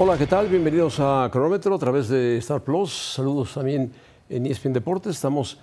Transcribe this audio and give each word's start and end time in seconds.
Hola, 0.00 0.16
¿qué 0.16 0.28
tal? 0.28 0.46
Bienvenidos 0.46 1.00
a 1.00 1.28
Cronómetro 1.32 1.74
a 1.74 1.78
través 1.78 2.08
de 2.08 2.38
Star 2.38 2.62
Plus. 2.62 2.92
Saludos 3.16 3.54
también 3.54 3.92
en 4.28 4.46
ESPN 4.46 4.72
Deportes. 4.72 5.16
Estamos 5.16 5.58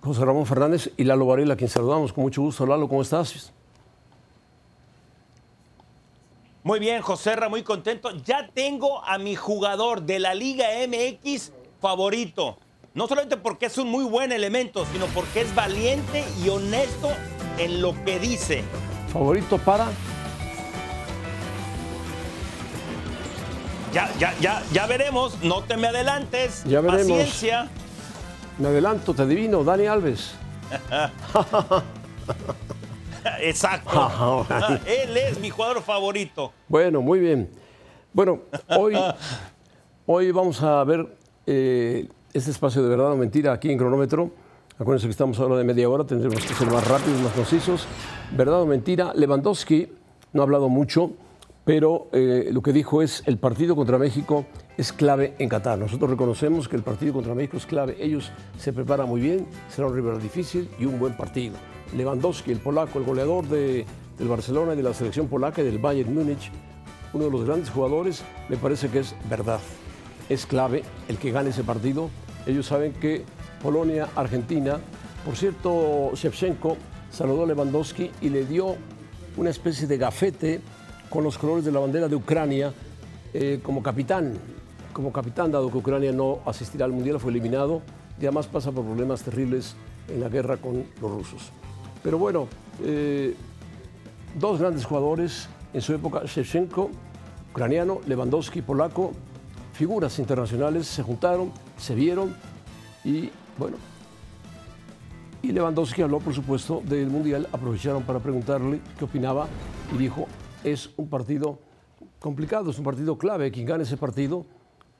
con 0.00 0.14
José 0.14 0.24
Ramón 0.24 0.46
Fernández 0.46 0.90
y 0.96 1.04
Lalo 1.04 1.26
Varela, 1.26 1.52
a 1.52 1.56
quien 1.58 1.68
saludamos 1.68 2.14
con 2.14 2.24
mucho 2.24 2.40
gusto. 2.40 2.64
Lalo, 2.64 2.88
¿cómo 2.88 3.02
estás? 3.02 3.52
Muy 6.62 6.80
bien, 6.80 7.02
José 7.02 7.36
Ra, 7.36 7.50
muy 7.50 7.62
contento. 7.62 8.12
Ya 8.24 8.48
tengo 8.48 9.04
a 9.04 9.18
mi 9.18 9.34
jugador 9.34 10.00
de 10.00 10.20
la 10.20 10.32
Liga 10.32 10.68
MX 10.88 11.52
favorito. 11.82 12.56
No 12.94 13.06
solamente 13.06 13.36
porque 13.36 13.66
es 13.66 13.76
un 13.76 13.90
muy 13.90 14.06
buen 14.06 14.32
elemento, 14.32 14.86
sino 14.90 15.04
porque 15.08 15.42
es 15.42 15.54
valiente 15.54 16.24
y 16.42 16.48
honesto 16.48 17.10
en 17.58 17.82
lo 17.82 17.92
que 18.06 18.18
dice. 18.18 18.64
¿Favorito 19.12 19.58
para? 19.58 19.88
Ya, 23.94 24.10
ya, 24.18 24.34
ya, 24.40 24.60
ya 24.72 24.86
veremos. 24.88 25.40
No 25.44 25.62
te 25.62 25.76
me 25.76 25.86
adelantes. 25.86 26.64
Ya 26.64 26.80
veremos. 26.80 27.06
Paciencia. 27.06 27.68
Me 28.58 28.66
adelanto, 28.66 29.14
te 29.14 29.22
adivino, 29.22 29.62
Dani 29.62 29.86
Alves. 29.86 30.34
Exacto. 33.40 34.46
Él 34.86 35.16
es 35.16 35.38
mi 35.38 35.48
jugador 35.48 35.80
favorito. 35.80 36.52
Bueno, 36.66 37.02
muy 37.02 37.20
bien. 37.20 37.48
Bueno, 38.12 38.40
hoy, 38.76 38.96
hoy 40.06 40.32
vamos 40.32 40.60
a 40.60 40.82
ver 40.82 41.16
eh, 41.46 42.08
este 42.32 42.50
espacio 42.50 42.82
de 42.82 42.88
verdad 42.88 43.12
o 43.12 43.16
mentira 43.16 43.52
aquí 43.52 43.70
en 43.70 43.78
cronómetro. 43.78 44.32
Acuérdense 44.76 45.06
que 45.06 45.12
estamos 45.12 45.38
ahora 45.38 45.56
de 45.56 45.62
media 45.62 45.88
hora, 45.88 46.02
tendremos 46.02 46.44
que 46.44 46.52
ser 46.52 46.68
más 46.68 46.84
rápidos, 46.88 47.20
más 47.20 47.32
concisos. 47.32 47.86
Verdad 48.32 48.62
o 48.62 48.66
mentira, 48.66 49.12
Lewandowski 49.14 49.88
no 50.32 50.42
ha 50.42 50.44
hablado 50.44 50.68
mucho, 50.68 51.12
pero 51.64 52.08
eh, 52.12 52.50
lo 52.52 52.62
que 52.62 52.72
dijo 52.72 53.00
es 53.00 53.22
el 53.26 53.38
partido 53.38 53.74
contra 53.74 53.98
México 53.98 54.44
es 54.76 54.92
clave 54.92 55.34
en 55.38 55.48
Qatar. 55.48 55.78
Nosotros 55.78 56.10
reconocemos 56.10 56.68
que 56.68 56.76
el 56.76 56.82
partido 56.82 57.14
contra 57.14 57.34
México 57.34 57.56
es 57.56 57.66
clave. 57.66 57.96
Ellos 57.98 58.30
se 58.58 58.72
preparan 58.72 59.08
muy 59.08 59.20
bien, 59.20 59.46
será 59.68 59.88
un 59.88 59.94
rival 59.94 60.20
difícil 60.20 60.68
y 60.78 60.84
un 60.84 60.98
buen 60.98 61.16
partido. 61.16 61.54
Lewandowski, 61.96 62.52
el 62.52 62.58
polaco, 62.58 62.98
el 62.98 63.04
goleador 63.04 63.46
de, 63.48 63.86
del 64.18 64.28
Barcelona 64.28 64.74
y 64.74 64.76
de 64.76 64.82
la 64.82 64.92
selección 64.92 65.28
polaca 65.28 65.62
y 65.62 65.64
del 65.64 65.78
Bayern 65.78 66.12
Múnich, 66.12 66.50
uno 67.12 67.24
de 67.26 67.30
los 67.30 67.44
grandes 67.44 67.70
jugadores, 67.70 68.24
me 68.48 68.56
parece 68.56 68.88
que 68.88 68.98
es 69.00 69.14
verdad. 69.30 69.60
Es 70.28 70.46
clave 70.46 70.82
el 71.08 71.16
que 71.16 71.30
gane 71.30 71.50
ese 71.50 71.64
partido. 71.64 72.10
Ellos 72.46 72.66
saben 72.66 72.92
que 72.92 73.24
Polonia, 73.62 74.08
Argentina, 74.16 74.80
por 75.24 75.36
cierto, 75.36 76.10
Shevchenko 76.14 76.76
saludó 77.10 77.44
a 77.44 77.46
Lewandowski 77.46 78.10
y 78.20 78.28
le 78.28 78.44
dio 78.44 78.76
una 79.36 79.50
especie 79.50 79.86
de 79.86 79.96
gafete 79.96 80.60
con 81.14 81.22
los 81.22 81.38
colores 81.38 81.64
de 81.64 81.70
la 81.70 81.78
bandera 81.78 82.08
de 82.08 82.16
Ucrania 82.16 82.72
eh, 83.32 83.60
como 83.62 83.84
capitán. 83.84 84.34
Como 84.92 85.12
capitán, 85.12 85.52
dado 85.52 85.70
que 85.70 85.78
Ucrania 85.78 86.10
no 86.10 86.40
asistirá 86.44 86.86
al 86.86 86.90
Mundial, 86.90 87.20
fue 87.20 87.30
eliminado 87.30 87.82
y 88.20 88.24
además 88.24 88.48
pasa 88.48 88.72
por 88.72 88.84
problemas 88.84 89.22
terribles 89.22 89.76
en 90.08 90.20
la 90.20 90.28
guerra 90.28 90.56
con 90.56 90.84
los 91.00 91.10
rusos. 91.12 91.52
Pero 92.02 92.18
bueno, 92.18 92.48
eh, 92.82 93.32
dos 94.40 94.58
grandes 94.58 94.84
jugadores 94.84 95.48
en 95.72 95.80
su 95.82 95.94
época, 95.94 96.22
Shevchenko, 96.24 96.90
ucraniano, 97.52 98.00
Lewandowski, 98.08 98.60
polaco, 98.62 99.12
figuras 99.72 100.18
internacionales, 100.18 100.88
se 100.88 101.04
juntaron, 101.04 101.52
se 101.78 101.94
vieron 101.94 102.34
y 103.04 103.30
bueno, 103.56 103.76
y 105.42 105.52
Lewandowski 105.52 106.02
habló, 106.02 106.18
por 106.18 106.34
supuesto, 106.34 106.82
del 106.84 107.08
Mundial, 107.08 107.46
aprovecharon 107.52 108.02
para 108.02 108.18
preguntarle 108.18 108.80
qué 108.98 109.04
opinaba 109.04 109.46
y 109.94 109.98
dijo, 109.98 110.26
es 110.64 110.90
un 110.96 111.08
partido 111.08 111.58
complicado, 112.18 112.70
es 112.70 112.78
un 112.78 112.84
partido 112.84 113.16
clave, 113.18 113.50
quien 113.52 113.66
gane 113.66 113.84
ese 113.84 113.96
partido 113.96 114.46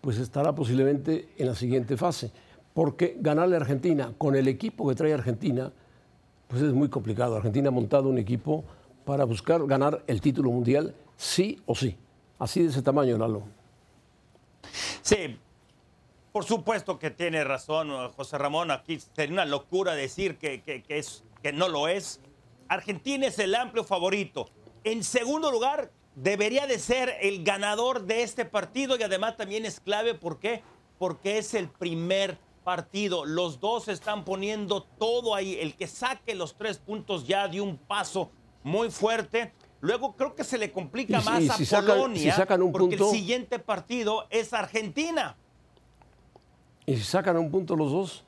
pues 0.05 0.19
estará 0.19 0.55
posiblemente 0.55 1.31
en 1.39 1.47
la 1.47 1.55
siguiente 1.55 1.97
fase, 1.97 2.31
porque 2.75 3.17
ganarle 3.21 3.57
a 3.57 3.61
Argentina 3.61 4.13
con 4.19 4.37
el 4.37 4.49
equipo 4.49 4.87
que 4.87 4.95
trae 4.95 5.15
Argentina, 5.15 5.73
pues 6.47 6.61
es 6.61 6.75
muy 6.75 6.91
complicado. 6.91 7.37
Argentina 7.37 7.69
ha 7.69 7.73
montado 7.73 8.11
un 8.11 8.19
equipo 8.19 8.65
para 9.07 9.25
buscar 9.25 9.67
ganar 9.67 10.05
el 10.07 10.21
título 10.21 10.51
mundial 10.51 10.95
sí 11.17 11.59
o 11.65 11.75
sí. 11.75 11.97
Así 12.39 12.63
de 12.63 12.69
ese 12.69 12.83
tamaño, 12.83 13.17
Lalo. 13.17 13.45
Sí, 15.01 15.39
por 16.33 16.45
supuesto 16.45 16.99
que 16.99 17.11
tiene 17.11 17.43
razón 17.43 17.91
José 18.15 18.37
Ramón. 18.37 18.71
Aquí 18.71 18.99
sería 19.01 19.33
una 19.33 19.47
locura 19.47 19.95
decir 19.95 20.37
que, 20.37 20.61
que, 20.61 20.83
que 21.43 21.53
no 21.53 21.69
lo 21.69 21.89
es. 21.89 22.21
Argentina 22.69 23.27
es 23.27 23.39
el 23.39 23.55
amplio 23.55 23.85
favorito. 23.85 24.51
En 24.85 25.03
segundo 25.03 25.51
lugar, 25.51 25.91
debería 26.15 26.67
de 26.67 26.79
ser 26.79 27.15
el 27.21 27.43
ganador 27.45 28.05
de 28.05 28.23
este 28.23 28.45
partido 28.45 28.97
y 28.97 29.03
además 29.03 29.37
también 29.37 29.65
es 29.67 29.81
clave. 29.81 30.15
¿Por 30.15 30.39
qué? 30.39 30.63
Porque 30.99 31.39
es 31.39 31.55
el 31.55 31.69
primer 31.69 32.39
partido. 32.63 33.25
Los 33.25 33.61
dos 33.61 33.89
están 33.89 34.25
poniendo 34.25 34.83
todo 34.85 35.35
ahí. 35.35 35.59
El 35.61 35.75
que 35.75 35.87
saque 35.87 36.35
los 36.35 36.57
tres 36.57 36.79
puntos 36.79 37.27
ya 37.27 37.49
de 37.49 37.61
un 37.61 37.77
paso 37.79 38.31
muy 38.63 38.91
fuerte. 38.91 39.53
Luego 39.81 40.15
creo 40.17 40.35
que 40.35 40.45
se 40.45 40.57
le 40.57 40.71
complica 40.73 41.21
Y- 41.21 41.25
más 41.25 41.43
y 41.43 41.49
a 41.49 41.53
si 41.55 41.67
sacan- 41.67 41.87
Polonia 41.99 42.33
si 42.33 42.37
sacan 42.37 42.63
un 42.63 42.73
porque 42.73 42.97
punto- 42.97 43.11
el 43.11 43.17
siguiente 43.19 43.59
partido 43.59 44.27
es 44.31 44.53
Argentina. 44.55 45.37
¿Y 46.87 46.97
si 46.97 47.03
sacan 47.05 47.37
un 47.39 47.51
punto 47.51 47.75
los 47.77 47.91
dos? 47.93 48.25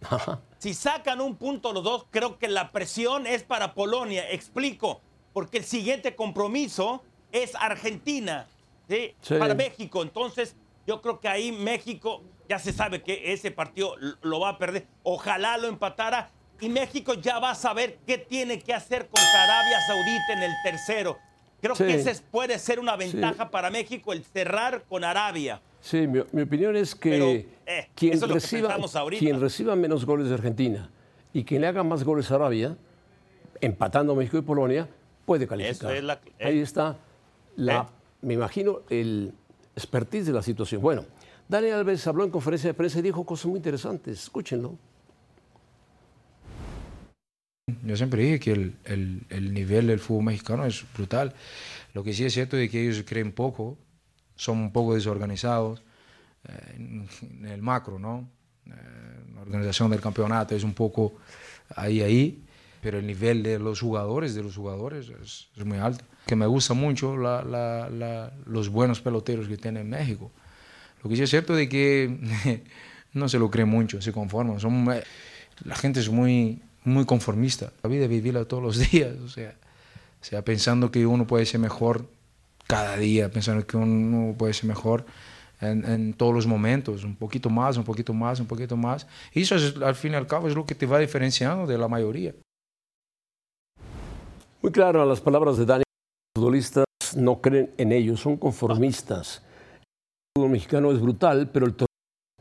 Si 0.60 0.74
sacan 0.74 1.22
un 1.22 1.36
punto 1.36 1.72
los 1.72 1.82
dos, 1.82 2.04
creo 2.10 2.38
que 2.38 2.46
la 2.46 2.70
presión 2.70 3.26
es 3.26 3.42
para 3.42 3.72
Polonia. 3.72 4.30
Explico, 4.30 5.00
porque 5.32 5.56
el 5.56 5.64
siguiente 5.64 6.14
compromiso 6.14 7.02
es 7.32 7.54
Argentina, 7.54 8.46
¿sí? 8.86 9.14
Sí. 9.22 9.36
Para 9.38 9.54
México. 9.54 10.02
Entonces, 10.02 10.54
yo 10.86 11.00
creo 11.00 11.18
que 11.18 11.28
ahí 11.28 11.50
México 11.50 12.22
ya 12.46 12.58
se 12.58 12.74
sabe 12.74 13.02
que 13.02 13.32
ese 13.32 13.50
partido 13.50 13.94
lo 14.20 14.40
va 14.40 14.50
a 14.50 14.58
perder. 14.58 14.86
Ojalá 15.02 15.56
lo 15.56 15.66
empatara 15.66 16.30
y 16.60 16.68
México 16.68 17.14
ya 17.14 17.38
va 17.38 17.52
a 17.52 17.54
saber 17.54 17.98
qué 18.06 18.18
tiene 18.18 18.58
que 18.58 18.74
hacer 18.74 19.06
contra 19.08 19.42
Arabia 19.44 19.78
Saudita 19.86 20.32
en 20.34 20.42
el 20.42 20.52
tercero. 20.62 21.16
Creo 21.62 21.74
Sí. 21.74 21.84
que 21.84 21.94
ese 21.94 22.14
puede 22.30 22.58
ser 22.58 22.80
una 22.80 22.96
ventaja 22.96 23.50
para 23.50 23.70
México 23.70 24.12
el 24.12 24.24
cerrar 24.26 24.82
con 24.84 25.04
Arabia. 25.04 25.62
Sí, 25.80 26.06
mi, 26.06 26.20
mi 26.32 26.42
opinión 26.42 26.76
es 26.76 26.94
que 26.94 27.10
Pero, 27.10 27.26
eh, 27.30 27.88
quien, 27.94 28.12
es 28.14 28.20
que 28.20 28.26
reciba, 28.26 28.76
quien 29.18 29.40
reciba 29.40 29.74
menos 29.76 30.04
goles 30.04 30.28
de 30.28 30.34
Argentina 30.34 30.90
y 31.32 31.44
quien 31.44 31.62
le 31.62 31.68
haga 31.68 31.82
más 31.82 32.04
goles 32.04 32.30
a 32.30 32.34
Arabia, 32.34 32.76
empatando 33.60 34.14
México 34.14 34.38
y 34.38 34.42
Polonia, 34.42 34.88
puede 35.24 35.46
calificar. 35.46 35.94
Es 35.96 36.04
la- 36.04 36.20
eh. 36.38 36.44
Ahí 36.44 36.58
está, 36.60 36.98
la, 37.56 37.80
Eh. 37.82 37.84
me 38.22 38.34
imagino, 38.34 38.80
el 38.90 39.32
expertise 39.74 40.26
de 40.26 40.32
la 40.32 40.42
situación. 40.42 40.82
Bueno, 40.82 41.04
Daniel 41.48 41.74
Alves 41.76 42.06
habló 42.06 42.24
en 42.24 42.30
conferencia 42.30 42.68
de 42.68 42.74
prensa 42.74 42.98
y 42.98 43.02
dijo 43.02 43.24
cosas 43.24 43.46
muy 43.46 43.56
interesantes. 43.56 44.22
Escúchenlo. 44.24 44.76
Yo 47.84 47.96
siempre 47.96 48.22
dije 48.22 48.40
que 48.40 48.52
el, 48.52 48.76
el- 48.84 49.24
el 49.30 49.54
nivel 49.54 49.86
del 49.86 50.00
fútbol 50.00 50.24
mexicano 50.24 50.66
es 50.66 50.84
brutal. 50.94 51.32
Lo 51.94 52.02
que 52.02 52.12
sí 52.12 52.24
es 52.24 52.34
cierto 52.34 52.56
es 52.56 52.70
que 52.70 52.82
ellos 52.82 53.04
creen 53.06 53.32
poco, 53.32 53.78
son 54.40 54.58
un 54.58 54.72
poco 54.72 54.94
desorganizados 54.94 55.82
eh, 56.48 56.74
en, 56.76 57.46
el 57.46 57.60
macro, 57.60 57.98
¿no? 57.98 58.28
Eh, 58.66 58.70
la 59.34 59.42
organización 59.42 59.90
del 59.90 60.00
campeonato 60.00 60.54
es 60.54 60.64
un 60.64 60.72
poco 60.72 61.16
ahí, 61.76 62.00
ahí, 62.00 62.42
pero 62.80 62.98
el 62.98 63.06
nivel 63.06 63.42
de 63.42 63.58
los 63.58 63.80
jugadores, 63.80 64.34
de 64.34 64.42
los 64.42 64.56
jugadores 64.56 65.10
es, 65.22 65.48
es 65.56 65.64
muy 65.66 65.76
alto. 65.78 66.04
Que 66.26 66.36
me 66.36 66.46
gusta 66.46 66.72
mucho 66.72 67.16
la- 67.16 67.42
la- 67.42 67.90
la- 67.90 68.32
los 68.46 68.70
buenos 68.70 69.00
peloteros 69.02 69.46
que 69.48 69.58
tiene 69.58 69.84
México. 69.84 70.30
Lo 71.02 71.10
que 71.10 71.16
sí 71.16 71.22
es 71.22 71.30
cierto 71.30 71.56
es 71.58 71.68
que 71.68 72.18
no 73.12 73.28
se 73.28 73.38
lo 73.38 73.50
cree 73.50 73.66
mucho, 73.66 74.00
se 74.00 74.12
conforman. 74.12 74.58
Son, 74.60 74.90
eh, 74.92 75.02
la 75.64 75.74
gente 75.76 76.00
es 76.00 76.08
muy, 76.08 76.62
muy 76.84 77.04
conformista. 77.04 77.72
La 77.82 77.90
vida 77.90 78.06
vivirla 78.06 78.46
todos 78.46 78.62
los 78.62 78.78
días, 78.90 79.18
o 79.18 79.28
sea, 79.28 79.54
o 80.20 80.24
sea, 80.24 80.42
pensando 80.42 80.90
que 80.90 81.04
uno 81.04 81.26
puede 81.26 81.44
ser 81.44 81.60
mejor 81.60 82.08
cada 82.70 82.96
día, 82.96 83.30
pensando 83.30 83.66
que 83.66 83.76
uno 83.76 84.34
puede 84.36 84.52
ser 84.52 84.66
mejor 84.66 85.04
en, 85.60 85.84
en 85.84 86.14
todos 86.14 86.34
los 86.34 86.46
momentos, 86.46 87.04
un 87.04 87.16
poquito 87.16 87.50
más, 87.50 87.76
un 87.76 87.84
poquito 87.84 88.14
más, 88.14 88.40
un 88.40 88.46
poquito 88.46 88.76
más. 88.76 89.06
Y 89.34 89.42
eso 89.42 89.56
es, 89.56 89.76
al 89.76 89.94
fin 89.94 90.12
y 90.12 90.16
al 90.16 90.26
cabo 90.26 90.48
es 90.48 90.54
lo 90.54 90.64
que 90.64 90.74
te 90.74 90.86
va 90.86 90.98
diferenciando 90.98 91.66
de 91.66 91.76
la 91.76 91.88
mayoría. 91.88 92.34
Muy 94.62 94.72
claro, 94.72 95.04
las 95.04 95.20
palabras 95.20 95.56
de 95.56 95.64
Dani, 95.64 95.82
los 95.82 96.42
futbolistas 96.42 96.84
no 97.16 97.40
creen 97.40 97.70
en 97.78 97.92
ellos, 97.92 98.20
son 98.20 98.36
conformistas. 98.36 99.42
El 99.42 100.42
fútbol 100.42 100.50
mexicano 100.52 100.92
es 100.92 101.00
brutal, 101.00 101.50
pero 101.50 101.66
el 101.66 101.72
torneo 101.72 101.86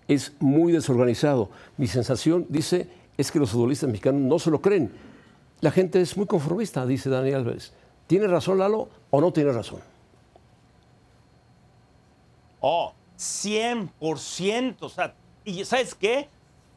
es 0.07 0.33
muy 0.39 0.73
desorganizado. 0.73 1.49
Mi 1.77 1.87
sensación, 1.87 2.45
dice, 2.49 2.87
es 3.17 3.31
que 3.31 3.39
los 3.39 3.51
futbolistas 3.51 3.89
mexicanos 3.89 4.21
no 4.21 4.37
se 4.37 4.51
lo 4.51 4.61
creen. 4.61 4.91
La 5.61 5.71
gente 5.71 6.01
es 6.01 6.15
muy 6.17 6.25
conformista, 6.25 6.85
dice 6.85 7.09
Dani 7.09 7.31
Alves. 7.31 7.73
¿Tiene 8.07 8.27
razón 8.27 8.59
Lalo 8.59 8.89
o 9.11 9.21
no 9.21 9.31
tiene 9.31 9.51
razón? 9.51 9.79
Oh, 12.61 12.94
100%. 13.17 14.75
O 14.81 14.89
sea, 14.89 15.13
y 15.45 15.63
¿sabes 15.65 15.95
qué? 15.95 16.29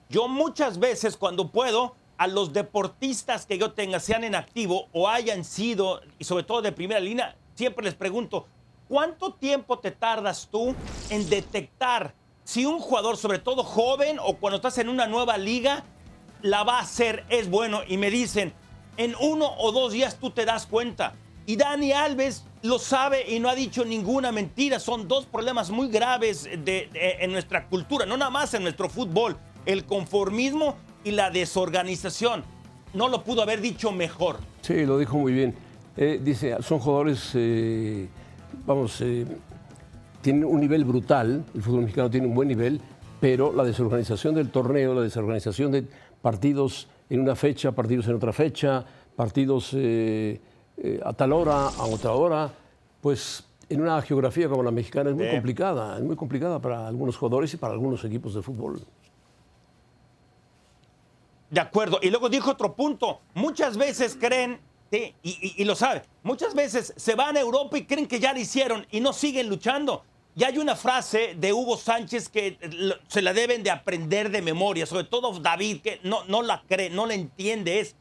Yo 0.08 0.29
muchas 0.29 0.79
veces 0.79 1.17
cuando 1.17 1.49
puedo, 1.49 1.94
a 2.19 2.26
los 2.26 2.52
deportistas 2.52 3.46
que 3.46 3.58
yo 3.58 3.73
tenga, 3.73 3.99
sean 3.99 4.25
en 4.25 4.34
activo 4.34 4.88
o 4.93 5.08
hayan 5.08 5.44
sido, 5.44 6.00
y 6.19 6.25
sobre 6.25 6.44
todo 6.44 6.62
de 6.62 6.70
primera 6.70 7.00
línea, 7.00 7.34
siempre 7.55 7.84
les 7.84 7.94
pregunto, 7.94 8.46
¿cuánto 8.88 9.32
tiempo 9.32 9.79
te 9.79 9.90
tardas 9.90 10.49
tú 10.50 10.75
en 11.11 11.29
detectar 11.29 12.14
si 12.44 12.67
un 12.67 12.78
jugador, 12.78 13.17
sobre 13.17 13.38
todo 13.38 13.64
joven 13.64 14.19
o 14.20 14.37
cuando 14.37 14.56
estás 14.56 14.78
en 14.78 14.88
una 14.88 15.06
nueva 15.06 15.38
liga, 15.38 15.85
la 16.43 16.62
va 16.62 16.78
a 16.78 16.82
hacer, 16.82 17.25
es 17.28 17.49
bueno? 17.49 17.81
Y 17.88 17.96
me 17.96 18.11
dicen, 18.11 18.52
en 18.96 19.14
uno 19.19 19.50
o 19.58 19.73
dos 19.73 19.93
días 19.93 20.17
tú 20.17 20.31
te 20.31 20.44
das 20.44 20.67
cuenta. 20.67 21.14
Y 21.46 21.56
Dani 21.56 21.93
Alves 21.93 22.44
lo 22.62 22.79
sabe 22.79 23.25
y 23.29 23.41
no 23.41 23.49
ha 23.49 23.55
dicho 23.55 23.85
ninguna 23.85 24.32
mentira. 24.32 24.79
Son 24.79 25.09
dos 25.09 25.26
problemas 25.26 25.70
muy 25.70 25.88
graves 25.88 26.49
de, 26.64 26.88
en 26.94 27.32
nuestra 27.32 27.67
cultura, 27.67 28.06
no 28.06 28.17
nada 28.17 28.31
más 28.31 28.55
en 28.55 28.62
nuestro 28.62 28.88
fútbol. 28.88 29.37
El 29.67 29.85
conformismo 29.85 30.76
y 31.05 31.11
la 31.12 31.31
desorganización. 31.31 32.44
No 32.94 33.09
lo 33.09 33.25
pudo 33.25 33.43
haber 33.43 33.61
dicho 33.61 33.91
mejor. 33.91 34.38
Sí, 34.61 34.85
lo 34.85 34.99
dijo 34.99 35.19
muy 35.19 35.32
bien. 35.32 35.55
Eh, 35.97 36.20
dice, 36.23 36.56
son 36.62 36.79
jugadores, 36.79 37.31
eh, 37.35 38.09
vamos, 38.64 39.00
eh, 39.00 39.26
tienen 40.20 40.44
un 40.44 40.61
nivel 40.61 40.85
brutal, 40.85 41.44
el 41.55 41.62
fútbol 41.62 41.82
mexicano 41.82 42.11
tiene 42.11 42.26
un 42.26 42.35
buen 42.35 42.49
nivel, 42.49 42.81
pero 43.20 43.53
la 43.53 43.64
desorganización 43.64 44.35
del 44.35 44.50
torneo, 44.50 44.94
la 44.94 45.03
desorganización 45.03 45.73
de 45.73 45.85
partidos 46.23 46.88
en 47.11 47.20
una 47.20 47.37
fecha, 47.37 47.73
partidos 47.73 48.06
en 48.09 48.14
otra 48.14 48.32
fecha, 48.32 48.85
partidos 49.17 49.75
a 51.05 51.13
tal 51.13 51.33
hora, 51.33 51.69
a 51.69 51.85
otra 51.85 52.13
hora, 52.13 52.51
pues 53.01 53.45
en 53.69 53.81
una 53.81 54.01
geografía 54.03 54.49
como 54.49 54.63
la 54.63 54.71
mexicana 54.71 55.11
es 55.11 55.17
muy 55.17 55.31
complicada, 55.31 55.97
es 55.97 56.03
muy 56.03 56.17
complicada 56.17 56.61
para 56.61 56.87
algunos 56.87 57.17
jugadores 57.17 57.55
y 57.55 57.57
para 57.57 57.73
algunos 57.73 58.05
equipos 58.05 58.35
de 58.35 58.43
fútbol. 58.43 58.83
De 61.51 61.61
acuerdo. 61.61 61.99
Y 62.03 62.11
luego 62.11 62.29
dijo 62.29 62.51
otro 62.51 62.75
punto. 62.75 63.21
Muchas 63.35 63.77
veces 63.77 64.17
creen, 64.19 64.59
y, 65.23 65.65
lo 65.65 65.75
sabe, 65.75 66.03
muchas 66.23 66.55
veces 66.55 66.95
se 66.97 67.15
van 67.15 67.37
a 67.37 67.41
Europa 67.41 67.77
y 67.79 67.85
creen 67.85 68.07
que 68.07 68.19
ya 68.21 68.33
lo 68.33 68.41
hicieron 68.41 68.87
y 68.91 69.01
no 69.01 69.13
siguen 69.13 69.49
luchando. 69.49 70.03
Y 70.35 70.45
hay 70.45 70.57
una 70.57 70.77
frase 70.77 71.35
de 71.39 71.53
Hugo 71.53 71.77
Sánchez 71.77 72.31
que 72.31 72.59
se 73.07 73.21
la 73.21 73.35
deben 73.35 73.63
de 73.63 73.71
aprender 73.71 74.31
de 74.31 74.41
memoria, 74.41 74.87
sobre 74.87 75.05
todo 75.05 75.39
David, 75.41 75.83
que 75.83 76.01
no, 76.05 76.25
no 76.25 76.41
la 76.41 76.63
cree, 76.67 76.89
no 76.89 77.05
la 77.05 77.13
entiende, 77.13 77.81
es 77.81 77.97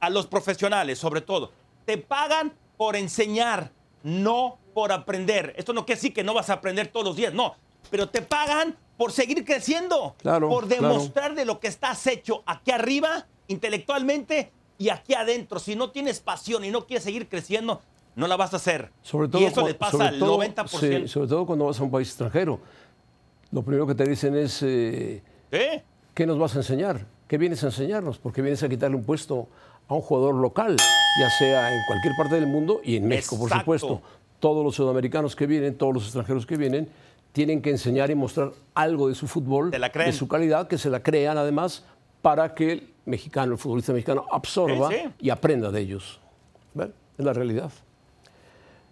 a 0.00 0.10
los 0.10 0.26
profesionales 0.26 0.98
sobre 0.98 1.20
todo. 1.20 1.52
Te 1.88 1.96
pagan 1.96 2.52
por 2.76 2.96
enseñar, 2.96 3.72
no 4.02 4.58
por 4.74 4.92
aprender. 4.92 5.54
Esto 5.56 5.72
no 5.72 5.86
quiere 5.86 5.96
decir 5.96 6.12
que 6.12 6.22
no 6.22 6.34
vas 6.34 6.50
a 6.50 6.52
aprender 6.52 6.88
todos 6.88 7.06
los 7.06 7.16
días, 7.16 7.32
no. 7.32 7.54
Pero 7.88 8.10
te 8.10 8.20
pagan 8.20 8.76
por 8.98 9.10
seguir 9.10 9.42
creciendo, 9.42 10.14
por 10.22 10.66
demostrar 10.66 11.34
de 11.34 11.46
lo 11.46 11.60
que 11.60 11.68
estás 11.68 12.06
hecho 12.06 12.42
aquí 12.44 12.72
arriba, 12.72 13.26
intelectualmente, 13.46 14.52
y 14.76 14.90
aquí 14.90 15.14
adentro. 15.14 15.58
Si 15.58 15.76
no 15.76 15.90
tienes 15.90 16.20
pasión 16.20 16.62
y 16.62 16.70
no 16.70 16.84
quieres 16.84 17.04
seguir 17.04 17.26
creciendo, 17.26 17.80
no 18.16 18.26
la 18.26 18.36
vas 18.36 18.52
a 18.52 18.56
hacer. 18.56 18.92
Sobre 19.00 19.28
todo, 19.28 19.40
y 19.40 19.46
eso 19.46 19.66
le 19.66 19.72
pasa 19.72 20.08
al 20.08 20.20
90%. 20.20 21.06
sobre 21.06 21.26
todo 21.26 21.46
cuando 21.46 21.64
vas 21.64 21.80
a 21.80 21.84
un 21.84 21.90
país 21.90 22.08
extranjero. 22.08 22.60
Lo 23.50 23.62
primero 23.62 23.86
que 23.86 23.94
te 23.94 24.04
dicen 24.04 24.36
es, 24.36 24.62
eh, 24.62 25.22
¿qué 26.12 26.26
nos 26.26 26.38
vas 26.38 26.54
a 26.54 26.58
enseñar? 26.58 27.06
¿Qué 27.26 27.38
vienes 27.38 27.64
a 27.64 27.68
enseñarnos? 27.68 28.18
Porque 28.18 28.42
vienes 28.42 28.62
a 28.62 28.68
quitarle 28.68 28.94
un 28.94 29.04
puesto 29.04 29.48
a 29.88 29.94
un 29.94 30.02
jugador 30.02 30.34
local, 30.34 30.76
ya 31.18 31.30
sea 31.30 31.72
en 31.72 31.80
cualquier 31.86 32.14
parte 32.16 32.34
del 32.36 32.46
mundo 32.46 32.80
y 32.84 32.96
en 32.96 33.06
México, 33.06 33.38
por 33.38 33.50
supuesto. 33.50 34.02
Todos 34.40 34.64
los 34.64 34.76
sudamericanos 34.76 35.34
que 35.34 35.46
vienen, 35.46 35.76
todos 35.76 35.92
los 35.92 36.04
extranjeros 36.04 36.46
que 36.46 36.56
vienen, 36.56 36.88
tienen 37.32 37.60
que 37.60 37.70
enseñar 37.70 38.10
y 38.10 38.14
mostrar 38.14 38.52
algo 38.74 39.08
de 39.08 39.14
su 39.14 39.26
fútbol, 39.26 39.70
de 39.70 40.12
su 40.12 40.28
calidad, 40.28 40.68
que 40.68 40.78
se 40.78 40.90
la 40.90 41.02
crean 41.02 41.36
además 41.38 41.84
para 42.22 42.54
que 42.54 42.72
el 42.72 42.94
mexicano, 43.04 43.52
el 43.52 43.58
futbolista 43.58 43.92
mexicano, 43.92 44.26
absorba 44.30 44.90
y 45.18 45.30
aprenda 45.30 45.70
de 45.70 45.80
ellos. 45.80 46.20
Es 46.76 47.24
la 47.24 47.32
realidad. 47.32 47.72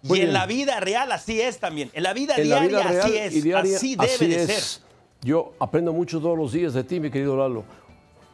y 0.03 0.19
en 0.19 0.33
la 0.33 0.45
vida 0.45 0.79
real 0.79 1.11
así 1.11 1.39
es 1.39 1.59
también. 1.59 1.89
En 1.93 2.03
la 2.03 2.13
vida 2.13 2.35
diaria 2.35 2.79
así 2.79 3.15
es. 3.15 3.55
así 3.55 3.95
debe 3.95 4.27
de 4.27 4.47
ser. 4.47 4.83
Yo 5.21 5.53
aprendo 5.59 5.93
mucho 5.93 6.19
todos 6.19 6.37
los 6.37 6.51
días 6.51 6.73
de 6.73 6.83
ti, 6.83 6.99
mi 6.99 7.09
querido 7.09 7.35
Lalo. 7.35 7.63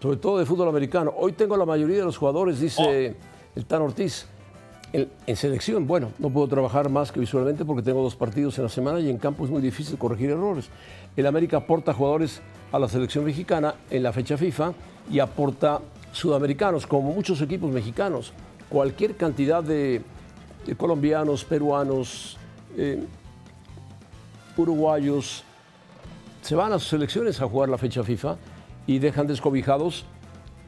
Sobre 0.01 0.18
todo 0.18 0.38
de 0.38 0.45
fútbol 0.45 0.68
americano. 0.68 1.13
Hoy 1.16 1.31
tengo 1.31 1.56
la 1.56 1.66
mayoría 1.66 1.98
de 1.98 2.04
los 2.04 2.18
jugadores, 2.18 2.60
dice 2.60 3.16
oh. 3.16 3.32
El 3.55 3.65
Tan 3.65 3.81
Ortiz. 3.81 4.27
En, 4.94 5.35
selección, 5.35 5.88
bueno, 5.88 6.11
no 6.19 6.29
puedo 6.29 6.47
trabajar 6.47 6.88
más 6.88 7.11
que 7.11 7.19
visualmente 7.19 7.65
porque 7.65 7.81
tengo 7.81 8.03
dos 8.03 8.15
partidos 8.15 8.55
en 8.59 8.65
la 8.65 8.69
semana 8.69 9.00
y 9.00 9.09
en 9.09 9.17
campo 9.17 9.44
es 9.44 9.50
muy 9.50 9.59
difícil 9.59 9.97
corregir 9.97 10.29
errores. 10.29 10.69
El 11.17 11.25
América 11.25 11.57
aporta 11.57 11.95
jugadores 11.95 12.41
a 12.71 12.77
la 12.77 12.88
selección 12.88 13.25
mexicana 13.25 13.73
en 13.89 14.03
la 14.03 14.13
fecha 14.13 14.38
FIFA 14.38 14.73
y 15.11 15.17
aporta 15.17 15.79
sudamericanos, 16.11 16.85
como 16.85 17.11
muchos 17.11 17.41
equipos 17.41 17.71
mexicanos. 17.71 18.33
Cualquier 18.69 19.15
cantidad 19.17 19.63
de, 19.63 20.03
colombianos, 20.77 21.44
peruanos, 21.44 22.38
eh, 22.77 23.03
uruguayos, 24.56 25.44
se 26.44 26.53
van 26.53 26.71
a 26.71 26.77
sus 26.77 26.89
selecciones 26.89 27.41
a 27.41 27.47
jugar 27.47 27.67
la 27.69 27.79
fecha 27.79 28.03
FIFA 28.03 28.38
y 28.85 28.99
dejan 28.99 29.25
descobijados 29.25 30.06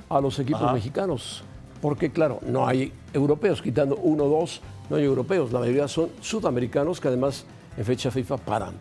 a 0.10 0.20
los 0.20 0.40
equipos 0.40 0.74
mexicanos 0.74 1.44
porque 1.86 2.10
claro, 2.12 2.40
no 2.42 2.66
hay 2.66 2.92
europeos, 3.14 3.62
quitando 3.62 3.96
uno 3.98 4.24
o 4.24 4.40
dos, 4.40 4.60
no 4.90 4.96
hay 4.96 5.04
europeos, 5.04 5.54
la 5.54 5.60
mayoría 5.60 5.88
son 5.88 6.10
sudamericanos 6.20 7.00
que 7.00 7.10
además 7.10 7.46
en 7.78 7.86
fecha 7.86 8.10
FIFA 8.10 8.38
paran. 8.38 8.74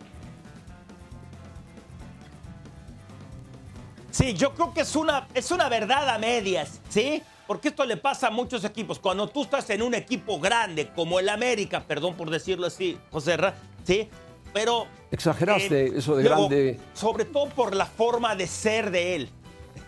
Sí, 4.11 4.33
yo 4.33 4.55
creo 4.55 4.73
que 4.73 4.81
es 4.81 4.97
una, 4.97 5.29
es 5.35 5.51
una 5.51 5.69
verdad 5.69 6.09
a 6.09 6.19
medias, 6.19 6.81
¿sí? 6.89 7.23
Porque 7.47 7.69
esto 7.69 7.85
le 7.85 7.99
pasa 7.99 8.29
a 8.29 8.31
muchos 8.31 8.65
equipos. 8.65 8.99
Cuando 8.99 9.29
tú 9.29 9.43
estás 9.43 9.69
en 9.69 9.83
un 9.83 9.93
equipo 9.93 10.41
grande 10.41 10.89
como 10.97 11.21
el 11.21 11.29
América, 11.29 11.85
perdón 11.87 12.15
por 12.15 12.31
decirlo 12.31 12.69
así, 12.69 12.99
José 13.11 13.37
Ra, 13.37 13.55
¿sí? 13.83 14.09
Pero... 14.55 14.87
Exageraste 15.11 15.89
eh, 15.89 15.93
eso 15.97 16.17
de 16.17 16.23
grande. 16.25 16.81
Sobre 16.95 17.27
todo 17.27 17.51
por 17.51 17.77
la 17.77 17.85
forma 17.85 18.35
de 18.35 18.47
ser 18.47 18.91
de 18.91 19.17
él. 19.17 19.31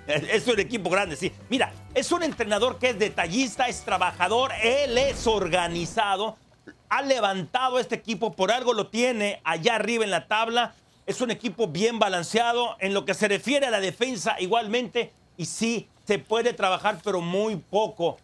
Es 0.32 0.46
un 0.46 0.58
equipo 0.60 0.88
grande, 0.90 1.16
sí. 1.16 1.32
Mira, 1.48 1.72
es 1.94 2.12
un 2.12 2.22
entrenador 2.22 2.78
que 2.78 2.90
es 2.90 2.98
detallista, 2.98 3.68
es 3.68 3.82
trabajador, 3.82 4.52
él 4.62 4.96
es 4.98 5.26
organizado, 5.26 6.36
ha 6.88 7.02
levantado 7.02 7.78
este 7.78 7.96
equipo, 7.96 8.32
por 8.32 8.52
algo 8.52 8.72
lo 8.72 8.88
tiene 8.88 9.40
allá 9.44 9.74
arriba 9.74 10.04
en 10.04 10.10
la 10.10 10.28
tabla. 10.28 10.74
Es 11.06 11.20
un 11.20 11.30
equipo 11.30 11.68
bien 11.68 11.98
balanceado 11.98 12.76
en 12.80 12.94
lo 12.94 13.04
que 13.04 13.14
se 13.14 13.28
refiere 13.28 13.66
a 13.66 13.70
la 13.70 13.80
defensa 13.80 14.36
igualmente. 14.40 15.12
Y 15.36 15.46
sí, 15.46 15.88
se 16.04 16.18
puede 16.18 16.52
trabajar, 16.52 16.98
pero 17.02 17.20
muy 17.20 17.56
poco 17.56 18.16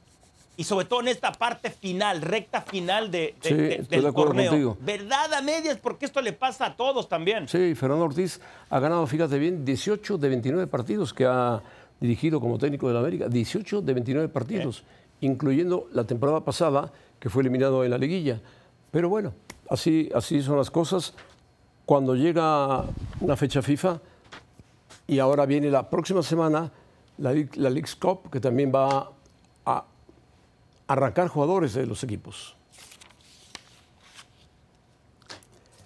y 0.62 0.64
sobre 0.64 0.84
todo 0.84 1.00
en 1.00 1.08
esta 1.08 1.32
parte 1.32 1.70
final, 1.70 2.22
recta 2.22 2.60
final 2.60 3.10
de, 3.10 3.34
del 3.90 4.14
torneo. 4.14 4.76
Verdad 4.80 5.34
a 5.34 5.42
medias, 5.42 5.76
porque 5.76 6.06
esto 6.06 6.22
le 6.22 6.32
pasa 6.32 6.66
a 6.66 6.76
todos 6.76 7.08
también. 7.08 7.48
Sí, 7.48 7.74
Fernando 7.74 8.04
Ortiz 8.04 8.40
ha 8.70 8.78
ganado, 8.78 9.04
fíjate 9.08 9.40
bien, 9.40 9.64
18 9.64 10.18
de 10.18 10.28
29 10.28 10.68
partidos 10.68 11.12
que 11.12 11.26
ha 11.26 11.60
dirigido 11.98 12.38
como 12.40 12.58
técnico 12.58 12.86
de 12.86 12.94
la 12.94 13.00
América. 13.00 13.26
18 13.28 13.82
de 13.82 13.92
29 13.92 14.28
partidos, 14.28 14.84
incluyendo 15.20 15.88
la 15.90 16.04
temporada 16.04 16.44
pasada, 16.44 16.92
que 17.18 17.28
fue 17.28 17.42
eliminado 17.42 17.82
en 17.82 17.90
la 17.90 17.98
liguilla. 17.98 18.40
Pero 18.92 19.08
bueno, 19.08 19.34
así, 19.68 20.10
así 20.14 20.42
son 20.42 20.58
las 20.58 20.70
cosas. 20.70 21.12
Cuando 21.84 22.14
llega 22.14 22.84
una 23.20 23.36
fecha 23.36 23.62
FIFA, 23.62 24.00
y 25.08 25.18
ahora 25.18 25.44
viene 25.44 25.72
la 25.72 25.90
próxima 25.90 26.22
semana 26.22 26.70
la, 27.18 27.32
la 27.32 27.68
League's 27.68 27.96
Cup, 27.96 28.30
que 28.30 28.38
también 28.38 28.70
va 28.72 29.10
arrancar 30.92 31.28
jugadores 31.28 31.74
de 31.74 31.86
los 31.86 32.02
equipos. 32.04 32.56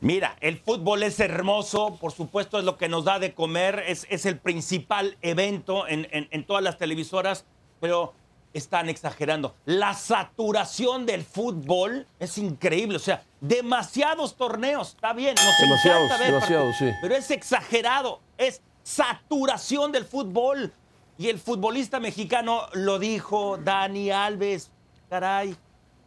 Mira, 0.01 0.37
el 0.41 0.59
fútbol 0.59 1.03
es 1.03 1.19
hermoso, 1.21 1.97
por 2.01 2.13
supuesto 2.13 2.59
es 2.59 2.65
lo 2.65 2.77
que 2.77 2.89
nos 2.89 3.05
da 3.05 3.19
de 3.19 3.33
comer, 3.33 3.83
es, 3.87 4.07
es 4.11 4.27
el 4.27 4.39
principal 4.39 5.17
evento 5.23 5.89
en, 5.89 6.07
en, 6.11 6.45
todas 6.45 6.63
las 6.63 6.77
televisoras, 6.77 7.47
pero 7.81 8.13
están 8.53 8.89
exagerando. 8.89 9.55
La 9.65 9.95
saturación 9.95 11.07
del 11.07 11.25
fútbol 11.25 12.07
es 12.21 12.37
increíble, 12.37 12.97
o 12.97 13.01
sea, 13.01 13.25
demasiados 13.41 14.37
torneos, 14.37 14.91
está 14.91 15.13
bien, 15.13 15.35
nos 15.35 15.61
demasiados, 15.61 16.19
demasiados, 16.21 16.77
sí. 16.77 16.91
pero 17.01 17.17
es 17.17 17.31
exagerado, 17.31 18.21
es 18.39 18.63
saturación 18.83 19.93
del 19.93 20.05
fútbol. 20.05 20.73
Y 21.19 21.31
el 21.31 21.39
futbolista 21.39 21.99
mexicano 21.99 22.69
lo 22.75 22.99
dijo 22.99 23.57
Dani 23.57 24.11
Alves, 24.11 24.71
caray, 25.09 25.57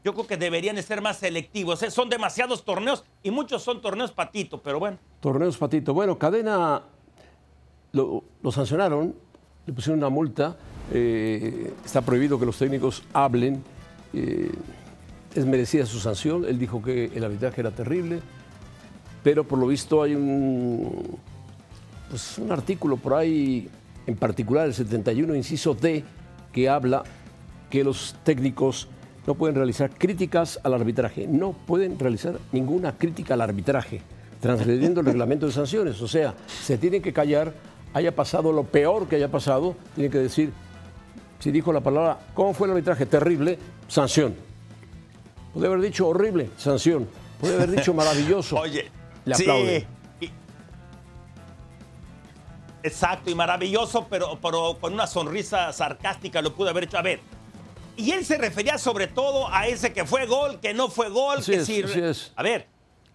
yo 0.03 0.13
creo 0.13 0.27
que 0.27 0.37
deberían 0.37 0.81
ser 0.81 1.01
más 1.01 1.17
selectivos. 1.17 1.83
¿eh? 1.83 1.91
Son 1.91 2.09
demasiados 2.09 2.63
torneos 2.63 3.03
y 3.23 3.31
muchos 3.31 3.63
son 3.63 3.81
torneos 3.81 4.11
patito, 4.11 4.61
pero 4.61 4.79
bueno. 4.79 4.97
Torneos 5.19 5.57
patito. 5.57 5.93
Bueno, 5.93 6.17
Cadena 6.17 6.81
lo, 7.91 8.23
sancionaron, 8.51 9.13
le 9.65 9.73
pusieron 9.73 9.99
una 9.99 10.09
multa. 10.09 10.57
Eh, 10.91 11.73
está 11.85 12.01
prohibido 12.01 12.39
que 12.39 12.45
los 12.45 12.57
técnicos 12.57 13.03
hablen. 13.13 13.63
Eh, 14.13 14.51
es 15.35 15.45
merecida 15.45 15.85
su 15.85 15.99
sanción. 15.99 16.45
Él 16.45 16.57
dijo 16.57 16.81
que 16.81 17.05
el 17.05 17.23
arbitraje 17.23 17.61
era 17.61 17.71
terrible, 17.71 18.21
pero 19.23 19.43
por 19.43 19.59
lo 19.59 19.67
visto 19.67 20.01
hay 20.01 20.15
un, 20.15 21.17
pues, 22.09 22.37
un 22.37 22.51
artículo 22.51 22.97
por 22.97 23.13
ahí, 23.13 23.69
en 24.07 24.15
particular 24.15 24.65
el 24.65 24.73
71, 24.73 25.35
inciso 25.35 25.75
D, 25.75 26.03
que 26.51 26.67
habla 26.67 27.03
que 27.69 27.83
los 27.83 28.15
técnicos 28.23 28.87
no 29.27 29.35
pueden 29.35 29.55
realizar 29.55 29.91
críticas 29.91 30.59
al 30.63 30.73
arbitraje. 30.73 31.27
No 31.27 31.53
pueden 31.53 31.99
realizar 31.99 32.39
ninguna 32.51 32.97
crítica 32.97 33.35
al 33.35 33.41
arbitraje, 33.41 34.01
transgrediendo 34.41 35.01
el 35.01 35.05
reglamento 35.05 35.45
de 35.45 35.51
sanciones. 35.51 36.01
O 36.01 36.07
sea, 36.07 36.33
se 36.47 36.77
tienen 36.77 37.01
que 37.01 37.13
callar, 37.13 37.53
haya 37.93 38.15
pasado 38.15 38.51
lo 38.51 38.63
peor 38.63 39.07
que 39.07 39.17
haya 39.17 39.29
pasado, 39.29 39.75
tienen 39.95 40.11
que 40.11 40.17
decir, 40.19 40.51
si 41.39 41.51
dijo 41.51 41.71
la 41.71 41.81
palabra, 41.81 42.19
¿cómo 42.33 42.53
fue 42.53 42.67
el 42.67 42.71
arbitraje? 42.71 43.05
Terrible, 43.05 43.59
sanción. 43.87 44.35
Puede 45.53 45.67
haber 45.67 45.81
dicho 45.81 46.07
horrible, 46.07 46.49
sanción. 46.57 47.07
Puede 47.39 47.55
haber 47.55 47.71
dicho 47.71 47.93
maravilloso. 47.95 48.57
Oye, 48.57 48.89
le 49.25 49.35
sí, 49.35 49.43
aplaude. 49.43 49.87
y- 50.21 50.29
exacto, 52.83 53.29
y 53.29 53.35
maravilloso, 53.35 54.07
pero, 54.09 54.39
pero 54.41 54.77
con 54.79 54.93
una 54.93 55.07
sonrisa 55.07 55.71
sarcástica 55.73 56.41
lo 56.41 56.53
pudo 56.55 56.69
haber 56.69 56.85
hecho. 56.85 56.97
A 56.97 57.01
ver, 57.01 57.19
y 57.99 58.11
él 58.11 58.25
se 58.25 58.37
refería 58.37 58.77
sobre 58.77 59.07
todo 59.07 59.47
a 59.51 59.67
ese 59.67 59.93
que 59.93 60.05
fue 60.05 60.25
gol, 60.25 60.59
que 60.59 60.73
no 60.73 60.89
fue 60.89 61.09
gol, 61.09 61.39
Así 61.39 61.51
que 61.51 61.57
es, 61.59 62.17
si-. 62.17 62.31
A 62.35 62.43
ver, 62.43 62.67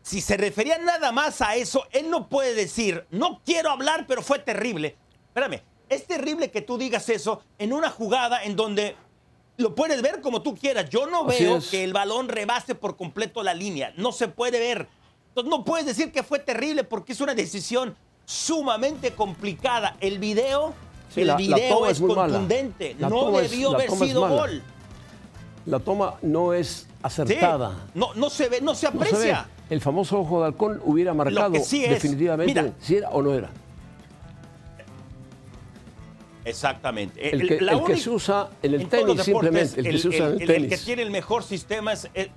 si 0.02 0.20
se 0.20 0.36
refería 0.36 0.78
nada 0.78 1.12
más 1.12 1.40
a 1.40 1.56
eso, 1.56 1.84
él 1.90 2.10
no 2.10 2.28
puede 2.28 2.54
decir, 2.54 3.06
no 3.10 3.40
quiero 3.44 3.70
hablar, 3.70 4.06
pero 4.06 4.22
fue 4.22 4.38
terrible. 4.38 4.96
Espérame, 5.28 5.62
es 5.88 6.06
terrible 6.06 6.50
que 6.50 6.60
tú 6.62 6.76
digas 6.78 7.08
eso 7.08 7.42
en 7.58 7.72
una 7.72 7.90
jugada 7.90 8.44
en 8.44 8.54
donde 8.56 8.96
lo 9.56 9.74
puedes 9.74 10.02
ver 10.02 10.20
como 10.20 10.42
tú 10.42 10.54
quieras. 10.56 10.90
Yo 10.90 11.06
no 11.06 11.26
Así 11.28 11.44
veo 11.44 11.56
es. 11.58 11.68
que 11.68 11.84
el 11.84 11.92
balón 11.92 12.28
rebase 12.28 12.74
por 12.74 12.96
completo 12.96 13.42
la 13.42 13.54
línea. 13.54 13.92
No 13.96 14.12
se 14.12 14.28
puede 14.28 14.58
ver. 14.58 14.88
Entonces 15.28 15.50
no 15.50 15.64
puedes 15.64 15.86
decir 15.86 16.12
que 16.12 16.22
fue 16.22 16.38
terrible 16.38 16.84
porque 16.84 17.12
es 17.12 17.20
una 17.20 17.34
decisión 17.34 17.96
sumamente 18.24 19.12
complicada. 19.12 19.96
El 20.00 20.18
video, 20.18 20.74
Sí, 21.14 21.20
el 21.22 21.28
la- 21.28 21.36
video 21.36 21.86
es, 21.86 22.00
es 22.00 22.06
contundente. 22.06 22.96
No 22.98 23.30
debió 23.30 23.74
haber 23.74 23.90
sido 23.90 24.28
gol. 24.28 24.62
La 25.66 25.78
toma 25.78 26.14
no 26.22 26.52
es 26.52 26.68
Sí. 26.68 26.86
acertada. 27.02 27.86
No, 27.94 28.14
no 28.14 28.28
se 28.30 28.48
ve, 28.48 28.60
no 28.60 28.74
se 28.74 28.86
No 28.86 28.92
se 28.92 28.98
ve. 28.98 29.04
aprecia. 29.32 29.48
El 29.70 29.80
famoso 29.80 30.20
ojo 30.20 30.40
de 30.40 30.46
halcón 30.46 30.80
hubiera 30.84 31.14
marcado 31.14 31.54
sí 31.64 31.82
definitivamente 31.86 32.62
mira. 32.62 32.74
si 32.80 32.96
era 32.96 33.08
o 33.10 33.22
no 33.22 33.32
era. 33.34 33.50
Exactamente. 36.44 37.30
El 37.30 37.48
que- 37.48 37.96
se 37.96 38.10
usa 38.10 38.50
en 38.62 38.74
el 38.74 38.88
tenis, 38.88 38.90
deportes, 39.06 39.24
simplemente, 39.24 39.80
el 39.80 39.86
que 39.90 39.98
se 39.98 40.08
usa 40.08 40.26
en 40.26 40.32
el 40.34 40.40
el 40.42 40.46
tenis. 40.46 40.68
que 40.70 40.76
tiene 40.84 41.02
el 41.02 41.10
mejor 41.10 41.42
sistema 41.42 41.92
es, 41.94 42.08
es, 42.12 42.28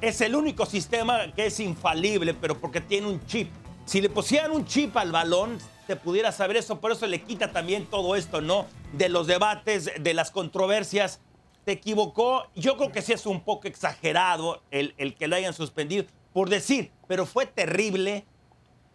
es 0.00 0.20
el 0.22 0.34
único 0.34 0.64
sistema 0.64 1.30
que 1.36 1.46
es 1.46 1.60
infalible, 1.60 2.32
pero 2.32 2.58
porque 2.58 2.80
tiene 2.80 3.06
un 3.08 3.24
chip. 3.26 3.50
Si 3.84 4.00
le 4.00 4.08
pusieran 4.08 4.50
un 4.52 4.64
chip 4.64 4.96
al 4.96 5.12
balón, 5.12 5.58
se 5.86 5.96
pudiera 5.96 6.32
saber 6.32 6.56
eso. 6.56 6.80
Por 6.80 6.92
eso 6.92 7.06
le 7.06 7.20
quita 7.22 7.52
también 7.52 7.84
todo 7.84 8.16
esto, 8.16 8.40
¿no? 8.40 8.64
De 8.94 9.10
los 9.10 9.26
debates, 9.26 9.90
de 10.00 10.14
las 10.14 10.30
controversias. 10.30 11.20
Se 11.64 11.72
equivocó. 11.72 12.44
Yo 12.54 12.76
creo 12.76 12.92
que 12.92 13.02
sí 13.02 13.12
es 13.12 13.24
un 13.26 13.40
poco 13.42 13.68
exagerado 13.68 14.62
el, 14.70 14.94
el 14.98 15.14
que 15.14 15.28
lo 15.28 15.36
hayan 15.36 15.54
suspendido 15.54 16.04
por 16.32 16.48
decir, 16.50 16.90
pero 17.06 17.26
fue 17.26 17.46
terrible. 17.46 18.24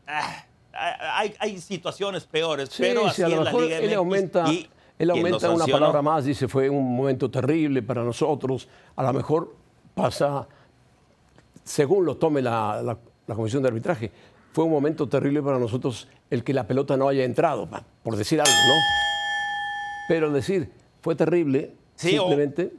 Ah, 0.07 0.45
hay, 0.73 1.33
hay 1.39 1.59
situaciones 1.59 2.25
peores, 2.25 2.69
Sí, 2.69 2.83
pero 2.83 3.03
sí, 3.03 3.07
así 3.09 3.23
a 3.23 3.27
lo 3.29 3.35
es 3.35 3.39
la 3.39 3.45
mejor 3.45 3.63
Liga 3.63 3.77
él 3.77 3.93
aumenta, 3.93 4.51
y 4.51 4.69
él 4.97 5.09
aumenta 5.11 5.49
una 5.49 5.65
palabra 5.67 6.01
más, 6.01 6.25
dice 6.25 6.47
fue 6.47 6.69
un 6.69 6.95
momento 6.95 7.29
terrible 7.31 7.81
para 7.81 8.03
nosotros. 8.03 8.67
A 8.95 9.03
lo 9.03 9.13
mejor 9.13 9.55
pasa, 9.95 10.47
según 11.63 12.05
lo 12.05 12.17
tome 12.17 12.41
la, 12.41 12.81
la- 12.83 12.97
la 13.27 13.35
comisión 13.35 13.61
de 13.61 13.69
arbitraje, 13.69 14.11
fue 14.53 14.63
un 14.65 14.71
momento 14.71 15.07
terrible 15.07 15.41
para 15.43 15.59
nosotros 15.59 16.07
el 16.31 16.43
que 16.43 16.53
la 16.53 16.65
pelota 16.65 16.97
no 16.97 17.07
haya 17.07 17.23
entrado, 17.23 17.69
por 18.03 18.15
decir 18.15 18.41
algo, 18.41 18.51
¿no? 18.67 18.73
Pero 20.07 20.31
decir 20.31 20.71
fue 21.01 21.15
terrible, 21.15 21.75
Sí, 21.99 22.17
o- 22.17 22.21
simplemente 22.21 22.71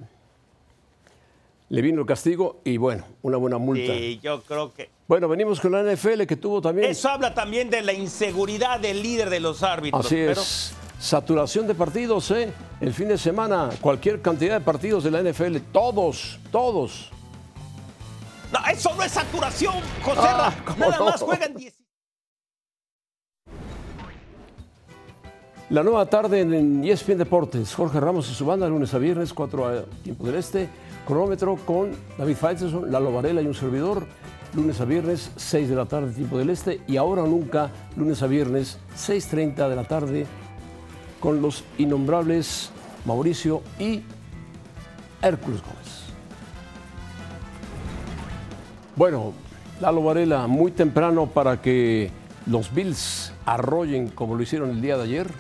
le 1.69 1.83
vino 1.83 2.01
el 2.01 2.07
castigo 2.07 2.61
y 2.65 2.79
bueno, 2.79 3.05
una 3.23 3.37
buena 3.37 3.59
multa. 3.59 3.93
Y 3.93 4.19
yo 4.19 4.43
creo 4.43 4.73
que 4.75 4.91
Bueno, 5.07 5.29
venimos 5.29 5.61
con 5.61 5.73
la 5.73 5.83
NFL 5.83 6.27
que 6.27 6.37
tuvo 6.37 6.61
también. 6.61 6.91
eso 6.91 7.09
habla 7.09 7.33
también 7.35 7.69
de 7.71 7.83
la 7.83 7.93
inseguridad 7.93 8.81
del 8.81 9.03
líder 9.03 9.31
de 9.31 9.41
los 9.41 9.63
árbitros. 9.63 10.05
Así 10.07 10.17
pero- 10.17 10.41
es. 10.41 10.75
Saturación 10.99 11.67
de 11.67 11.75
partidos, 11.75 12.31
¿eh? 12.31 12.53
El 12.81 12.93
fin 12.93 13.09
de 13.09 13.17
semana, 13.17 13.71
cualquier 13.81 14.21
cantidad 14.21 14.59
de 14.59 14.65
partidos 14.65 15.03
de 15.05 15.11
la 15.11 15.21
NFL, 15.23 15.57
todos, 15.73 16.39
todos. 16.53 17.11
No, 18.53 18.59
eso 18.71 18.95
no 18.95 19.03
es 19.03 19.13
saturación, 19.13 19.75
José. 20.03 20.21
Ah, 20.23 20.53
Ra- 20.55 20.65
¿cómo 20.65 20.79
Nada 20.87 20.99
no? 20.99 21.05
más 21.07 21.23
juegan 21.23 21.55
10. 21.55 21.75
La 25.71 25.85
nueva 25.85 26.07
tarde 26.07 26.41
en 26.41 26.83
ESPN 26.83 27.19
Deportes. 27.19 27.77
Jorge 27.77 28.01
Ramos 28.01 28.29
y 28.29 28.35
su 28.35 28.45
banda, 28.45 28.69
lunes 28.69 28.93
a 28.93 28.99
viernes, 28.99 29.33
4 29.33 29.69
a 29.69 29.85
tiempo 30.03 30.27
del 30.27 30.35
este. 30.35 30.69
Cronómetro 31.07 31.55
con 31.65 31.93
David 32.19 32.35
Faitelson, 32.35 32.91
Lalo 32.91 33.13
Varela 33.13 33.41
y 33.41 33.47
un 33.47 33.55
servidor. 33.55 34.05
Lunes 34.53 34.81
a 34.81 34.85
viernes, 34.85 35.31
6 35.37 35.69
de 35.69 35.77
la 35.77 35.87
tarde, 35.87 36.13
tiempo 36.13 36.39
del 36.39 36.51
este. 36.51 36.81
Y 36.89 36.97
ahora 36.97 37.23
o 37.23 37.29
nunca, 37.29 37.71
lunes 37.95 38.21
a 38.21 38.27
viernes, 38.27 38.79
6.30 38.97 39.69
de 39.69 39.77
la 39.77 39.85
tarde, 39.85 40.27
con 41.21 41.41
los 41.41 41.63
innombrables 41.79 42.73
Mauricio 43.05 43.63
y 43.79 44.03
Hércules 45.23 45.61
Gómez. 45.61 46.03
Bueno, 48.97 49.33
Lalo 49.81 50.03
Varela, 50.03 50.49
muy 50.49 50.73
temprano 50.73 51.27
para 51.27 51.63
que 51.63 52.11
los 52.47 52.75
Bills 52.75 53.33
arrollen 53.47 54.09
como 54.09 54.35
lo 54.35 54.43
hicieron 54.43 54.71
el 54.71 54.81
día 54.81 54.97
de 54.97 55.05
ayer. 55.05 55.31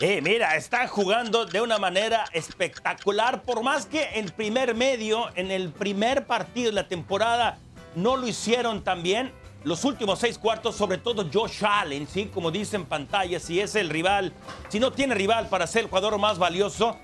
Eh, 0.00 0.20
mira, 0.22 0.54
están 0.54 0.86
jugando 0.86 1.44
de 1.44 1.60
una 1.60 1.76
manera 1.78 2.24
espectacular. 2.32 3.42
Por 3.42 3.64
más 3.64 3.84
que 3.84 4.10
en 4.14 4.26
primer 4.26 4.76
medio, 4.76 5.28
en 5.34 5.50
el 5.50 5.70
primer 5.70 6.24
partido 6.24 6.66
de 6.66 6.74
la 6.74 6.86
temporada, 6.86 7.58
no 7.96 8.16
lo 8.16 8.28
hicieron 8.28 8.84
tan 8.84 9.02
bien. 9.02 9.32
Los 9.64 9.84
últimos 9.84 10.20
seis 10.20 10.38
cuartos, 10.38 10.76
sobre 10.76 10.98
todo 10.98 11.28
Josh 11.32 11.64
Allen, 11.64 12.06
¿sí? 12.06 12.26
Como 12.32 12.52
dice 12.52 12.76
en 12.76 12.84
pantalla, 12.84 13.40
si 13.40 13.58
es 13.58 13.74
el 13.74 13.90
rival, 13.90 14.32
si 14.68 14.78
no 14.78 14.92
tiene 14.92 15.16
rival 15.16 15.48
para 15.48 15.66
ser 15.66 15.82
el 15.82 15.88
jugador 15.88 16.16
más 16.16 16.38
valioso, 16.38 16.96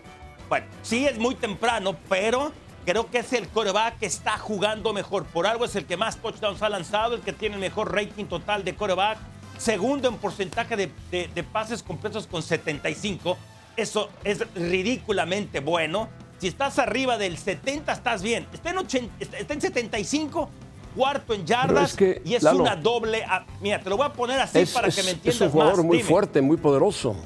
bueno, 0.49 0.67
sí 0.83 1.05
es 1.05 1.19
muy 1.19 1.35
temprano, 1.35 1.97
pero 2.09 2.53
creo 2.87 3.11
que 3.11 3.19
es 3.19 3.33
el 3.33 3.49
coreback 3.49 3.99
que 3.99 4.07
está 4.07 4.39
jugando 4.39 4.93
mejor. 4.93 5.25
Por 5.25 5.49
algo 5.49 5.65
es 5.65 5.75
el 5.75 5.85
que 5.85 5.97
más 5.97 6.19
touchdowns 6.19 6.63
ha 6.63 6.69
lanzado, 6.69 7.17
el 7.17 7.23
que 7.23 7.33
tiene 7.33 7.57
el 7.57 7.61
mejor 7.61 7.93
rating 7.93 8.27
total 8.27 8.63
de 8.63 8.77
coreback. 8.77 9.19
Segundo 9.59 10.09
en 10.09 10.17
porcentaje 10.17 10.77
de, 10.77 10.91
de- 11.11 11.29
de 11.35 11.43
pases 11.43 11.83
completos 11.83 12.27
con 12.27 12.43
75. 12.43 13.37
Eso 13.77 14.11
es 14.25 14.45
ridículamente 14.55 15.61
bueno. 15.61 16.09
Si 16.39 16.49
estás 16.49 16.79
arriba 16.79 17.17
del 17.19 17.39
70, 17.39 17.93
estás 17.93 18.23
bien. 18.23 18.47
Está 18.53 18.71
en, 18.71 18.79
80 18.79 19.15
está- 19.21 19.55
en 19.55 19.61
75, 19.61 20.51
cuarto 20.95 21.33
en 21.35 21.47
yardas 21.47 21.91
es 21.91 21.97
que, 21.97 22.23
y 22.25 22.35
es 22.35 22.43
Lalo, 22.43 22.61
una 22.63 22.77
doble. 22.77 23.25
a- 23.25 23.47
mira, 23.61 23.81
te 23.81 23.89
lo 23.91 23.97
voy 23.97 24.07
a 24.07 24.13
poner 24.13 24.39
así 24.41 24.59
Es, 24.59 24.73
para 24.73 24.89
es- 24.89 24.97
que 24.97 25.03
me 25.03 25.09
es 25.11 25.15
entiendas 25.15 25.41
un 25.43 25.51
jugador 25.51 25.77
más. 25.79 25.85
muy 25.87 25.97
Dime. 25.99 26.09
fuerte, 26.09 26.41
muy 26.43 26.57
poderoso. 26.57 27.17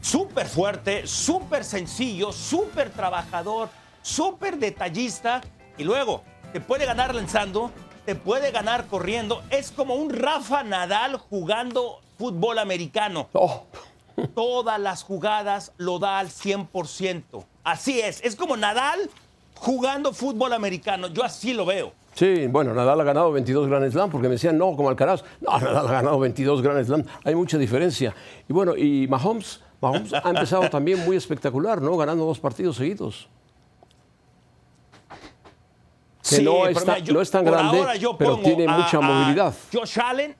súper 0.00 0.46
fuerte, 0.48 1.06
súper 1.06 1.62
sencillo, 1.64 2.32
súper 2.32 2.90
trabajador, 2.90 3.68
súper 4.02 4.58
detallista 4.58 5.40
y 5.78 5.84
luego 5.84 6.24
te 6.52 6.60
puede 6.60 6.84
ganar 6.86 7.14
lanzando, 7.14 7.70
te 8.04 8.14
puede 8.14 8.50
ganar 8.50 8.86
corriendo. 8.86 9.42
Es 9.50 9.70
como 9.70 9.94
un 9.94 10.10
Rafa 10.10 10.62
Nadal 10.62 11.16
jugando 11.16 12.00
fútbol 12.18 12.58
americano. 12.58 13.28
Oh, 13.32 13.64
Todas 14.34 14.78
las 14.78 15.02
jugadas 15.02 15.72
lo 15.78 15.98
da 15.98 16.18
al 16.18 16.28
100%. 16.28 17.22
Así 17.64 18.00
es, 18.00 18.20
es 18.22 18.36
como 18.36 18.56
Nadal 18.56 18.98
jugando 19.54 20.12
fútbol 20.12 20.52
americano. 20.52 21.08
Yo 21.08 21.24
así 21.24 21.52
lo 21.54 21.64
veo. 21.64 21.92
sí, 22.14 22.46
bueno, 22.48 22.74
Nadal 22.74 23.00
ha 23.00 23.04
ganado 23.04 23.32
22 23.32 23.68
Grand 23.68 23.90
Slam 23.90 24.10
porque 24.10 24.28
me 24.28 24.34
decían, 24.34 24.58
no, 24.58 24.76
como 24.76 24.88
Alcaraz. 24.90 25.24
No, 25.40 25.58
Nadal 25.58 25.88
ha 25.88 25.92
ganado 25.92 26.18
22 26.18 26.60
Grand 26.62 26.84
Slam. 26.84 27.04
Hay 27.24 27.34
mucha 27.34 27.56
diferencia. 27.56 28.14
Y 28.48 28.52
bueno, 28.52 28.76
y 28.76 29.06
Mahomes, 29.08 29.60
Mahomes 29.80 30.12
ha 30.12 30.28
empezado 30.28 30.68
también 30.68 31.02
muy 31.04 31.16
espectacular, 31.16 31.80
¿no? 31.80 31.96
Ganando 31.96 32.24
dos 32.26 32.38
partidos 32.40 32.76
seguidos. 32.76 33.28
Que 36.30 36.42
no 36.42 36.66
está- 36.66 36.98
no 36.98 37.20
es 37.20 37.30
tan 37.30 37.44
grande, 37.44 37.84
pero 38.18 38.38
tiene 38.38 38.66
a- 38.66 38.76
mucha 38.78 39.00
movilidad. 39.00 39.54
Josh 39.72 39.98
Allen. 39.98 40.36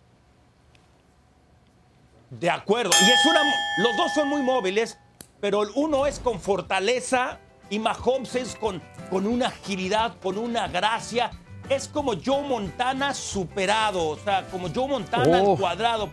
De 2.31 2.49
acuerdo. 2.51 2.91
Y 3.01 3.11
es 3.11 3.27
una. 3.27 3.41
Los 3.79 3.97
dos 3.97 4.13
son 4.15 4.29
muy 4.29 4.43
móviles, 4.43 4.97
pero 5.41 5.63
el 5.63 5.71
uno 5.75 6.07
es 6.07 6.19
con 6.21 6.41
fortaleza 6.41 7.39
y 7.69 7.79
Mahomes 7.79 8.35
es 8.37 8.55
con, 8.57 8.81
con 9.11 9.27
una 9.27 9.49
agilidad, 9.49 10.15
con 10.23 10.39
una 10.39 10.69
gracia. 10.69 11.31
Es 11.69 11.89
como 11.89 12.13
Joe 12.25 12.43
Montana 12.43 13.15
superado, 13.15 14.09
o 14.09 14.17
sea, 14.17 14.47
como 14.51 14.69
Joe 14.73 14.89
Montana 14.89 15.43
Oh. 15.43 15.53
al 15.53 15.59
cuadrado. 15.59 16.11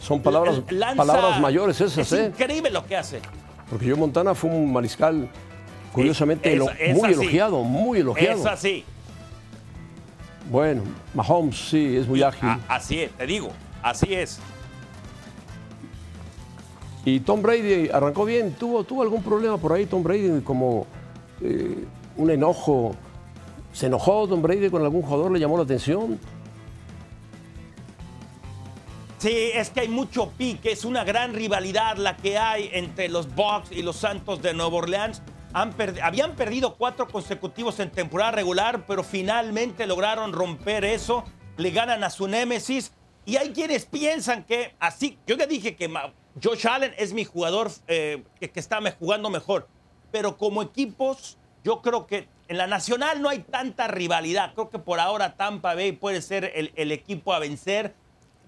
Son 0.00 0.20
palabras, 0.20 0.60
Lanza- 0.70 0.96
palabras 0.96 1.40
mayores 1.40 1.80
esas, 1.80 1.98
Es 1.98 2.12
¿eh? 2.12 2.26
increíble 2.26 2.70
lo 2.70 2.84
que 2.86 2.96
hace. 2.96 3.20
Porque 3.70 3.86
yo 3.86 3.96
Montana 3.96 4.34
fue 4.34 4.50
un 4.50 4.72
mariscal, 4.72 5.28
curiosamente, 5.92 6.48
Es- 6.48 6.54
elo- 6.60 6.70
es 6.78 6.94
muy 6.96 7.10
así. 7.10 7.20
elogiado, 7.20 7.62
muy 7.62 8.00
elogiado. 8.00 8.38
Es 8.40 8.46
así. 8.46 8.84
Bueno, 10.50 10.82
Mahomes 11.14 11.56
sí, 11.70 11.96
es 11.96 12.06
muy 12.06 12.22
ágil. 12.22 12.48
A- 12.48 12.60
así 12.68 13.00
es, 13.00 13.10
te 13.12 13.26
digo, 13.26 13.50
así 13.82 14.14
es. 14.14 14.38
Y 17.04 17.20
Tom 17.20 17.40
Brady 17.42 17.88
arrancó 17.88 18.24
bien. 18.24 18.52
¿Tuvo, 18.54 18.82
tuvo 18.84 19.02
algún 19.02 19.22
problema 19.22 19.58
por 19.58 19.72
ahí 19.72 19.86
Tom 19.86 20.02
Brady? 20.02 20.40
Como 20.42 20.86
eh, 21.40 21.84
un 22.16 22.30
enojo. 22.30 22.94
¿Se 23.72 23.86
enojó 23.86 24.26
Tom 24.26 24.42
Brady 24.42 24.70
con 24.70 24.82
algún 24.82 25.02
jugador? 25.02 25.30
¿Le 25.30 25.38
llamó 25.38 25.56
la 25.56 25.62
atención? 25.64 26.18
Sí, 29.18 29.50
es 29.54 29.70
que 29.70 29.80
hay 29.80 29.88
mucho 29.88 30.30
pique, 30.36 30.72
es 30.72 30.84
una 30.84 31.02
gran 31.04 31.32
rivalidad 31.32 31.96
la 31.96 32.16
que 32.16 32.36
hay 32.38 32.68
entre 32.72 33.08
los 33.08 33.34
Bucks 33.34 33.72
y 33.72 33.82
los 33.82 33.96
Santos 33.96 34.42
de 34.42 34.52
Nueva 34.54 34.76
Orleans. 34.76 35.22
Habían 35.52 36.34
perdido 36.36 36.76
cuatro 36.76 37.08
consecutivos 37.08 37.80
en 37.80 37.90
temporada 37.90 38.32
regular, 38.32 38.84
pero 38.86 39.02
finalmente 39.02 39.86
lograron 39.86 40.32
romper 40.32 40.84
eso. 40.84 41.24
Le 41.56 41.70
ganan 41.70 42.04
a 42.04 42.10
su 42.10 42.28
némesis. 42.28 42.92
Y 43.24 43.36
hay 43.36 43.52
quienes 43.52 43.86
piensan 43.86 44.44
que 44.44 44.74
así, 44.78 45.18
yo 45.26 45.36
ya 45.36 45.46
dije 45.46 45.74
que 45.74 45.92
Josh 46.42 46.66
Allen 46.66 46.94
es 46.96 47.12
mi 47.12 47.24
jugador 47.24 47.70
eh, 47.88 48.22
que, 48.38 48.50
está 48.54 48.78
jugando 48.92 49.30
mejor, 49.30 49.66
pero 50.12 50.36
como 50.36 50.62
equipos, 50.62 51.36
yo 51.64 51.82
creo 51.82 52.06
que 52.06 52.28
en 52.46 52.58
la 52.58 52.68
nacional 52.68 53.22
no 53.22 53.28
hay 53.28 53.40
tanta 53.40 53.88
rivalidad. 53.88 54.54
Creo 54.54 54.70
que 54.70 54.78
por 54.78 55.00
ahora 55.00 55.36
Tampa 55.36 55.74
Bay 55.74 55.92
puede 55.92 56.22
ser 56.22 56.52
el 56.54 56.92
equipo 56.92 57.32
a 57.32 57.40
vencer 57.40 57.94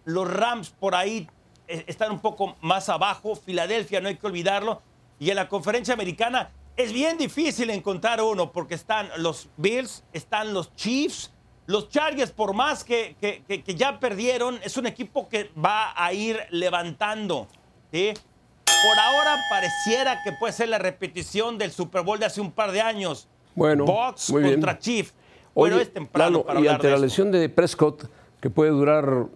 los 0.09 0.27
Rams 0.29 0.71
por 0.71 0.95
ahí 0.95 1.29
eh, 1.69 1.85
están 1.87 2.11
un 2.11 2.21
poco 2.21 2.57
más 2.63 2.89
abajo. 2.89 3.37
Filadelfia, 3.37 4.01
no 4.01 4.09
hay 4.09 4.17
que 4.17 4.27
olvidarlo. 4.27 4.81
Y 5.19 5.29
en 5.29 5.37
la 5.37 5.49
conferencia 5.49 5.93
americana 5.93 6.51
es 6.79 6.93
bien 6.93 7.19
difícil 7.19 7.69
encontrar 7.71 8.23
uno 8.23 8.53
porque 8.53 8.77
están 8.77 9.09
los 9.19 9.49
Bills, 9.57 10.05
están 10.13 10.55
los 10.55 10.75
Chiefs. 10.77 11.33
Los 11.67 11.91
Chargers, 11.91 12.31
por 12.31 12.55
más 12.55 12.83
que, 12.83 13.15
que, 13.21 13.75
ya 13.75 14.01
perdieron, 14.01 14.59
es 14.65 14.79
un 14.79 14.87
equipo 14.87 15.29
que 15.29 15.51
va 15.63 15.93
a 15.95 16.15
ir 16.15 16.39
levantando. 16.49 17.47
Por 17.91 18.99
ahora 18.99 19.37
pareciera 19.51 20.23
que 20.23 20.33
puede 20.33 20.55
ser 20.55 20.71
la 20.71 20.79
repetición 20.79 21.59
del 21.59 21.71
Super 21.71 22.03
Bowl 22.05 22.19
de 22.19 22.25
hace 22.25 22.41
un 22.41 22.53
par 22.53 22.73
de 22.73 22.81
años. 22.81 23.29
Bueno, 23.55 23.85
Box 23.85 24.33
contra 24.33 24.79
Chiefs. 24.79 25.13
Bueno, 25.55 25.79
es 25.79 25.93
temprano 25.93 26.43
para 26.43 26.61
Y 26.61 26.69
ante 26.69 26.91
la 26.91 26.97
lesión 26.97 27.31
de 27.31 27.51
Prescott, 27.51 28.09
que 28.41 28.49
puede 28.49 28.71
durar 28.71 29.27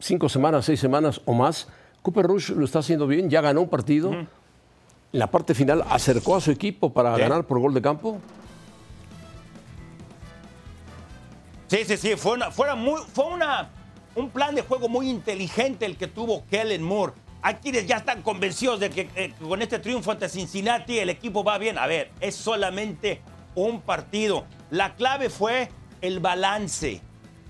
cinco 0.00 0.28
semanas, 0.28 0.64
seis 0.64 0.80
semanas 0.80 1.20
o 1.24 1.34
más. 1.34 1.68
Cooper 2.02 2.26
Rush 2.26 2.50
lo 2.50 2.64
está 2.64 2.80
haciendo 2.80 3.06
bien, 3.06 3.30
ya 3.30 3.42
ganó 3.42 3.60
un 3.60 3.68
partido. 3.68 4.26
En 5.14 5.20
la 5.20 5.28
parte 5.28 5.54
final 5.54 5.84
acercó 5.88 6.34
a 6.34 6.40
su 6.40 6.50
equipo 6.50 6.92
para 6.92 7.16
ganar 7.16 7.44
por 7.44 7.60
gol 7.60 7.72
de 7.72 7.80
campo. 7.80 8.18
Sí, 11.68 11.84
sí, 11.86 11.96
sí, 11.96 12.16
fue, 12.16 12.32
una, 12.32 12.50
fue, 12.50 12.74
muy, 12.74 13.00
fue 13.12 13.26
una, 13.26 13.70
un 14.16 14.28
plan 14.28 14.56
de 14.56 14.62
juego 14.62 14.88
muy 14.88 15.08
inteligente 15.08 15.86
el 15.86 15.96
que 15.96 16.08
tuvo 16.08 16.44
Kellen 16.46 16.82
Moore. 16.82 17.12
Hay 17.42 17.54
quienes 17.54 17.86
ya 17.86 17.98
están 17.98 18.22
convencidos 18.22 18.80
de 18.80 18.90
que 18.90 19.08
eh, 19.14 19.32
con 19.40 19.62
este 19.62 19.78
triunfo 19.78 20.10
ante 20.10 20.28
Cincinnati 20.28 20.98
el 20.98 21.10
equipo 21.10 21.44
va 21.44 21.58
bien. 21.58 21.78
A 21.78 21.86
ver, 21.86 22.10
es 22.18 22.34
solamente 22.34 23.20
un 23.54 23.82
partido. 23.82 24.46
La 24.70 24.96
clave 24.96 25.30
fue 25.30 25.68
el 26.00 26.18
balance. 26.18 27.00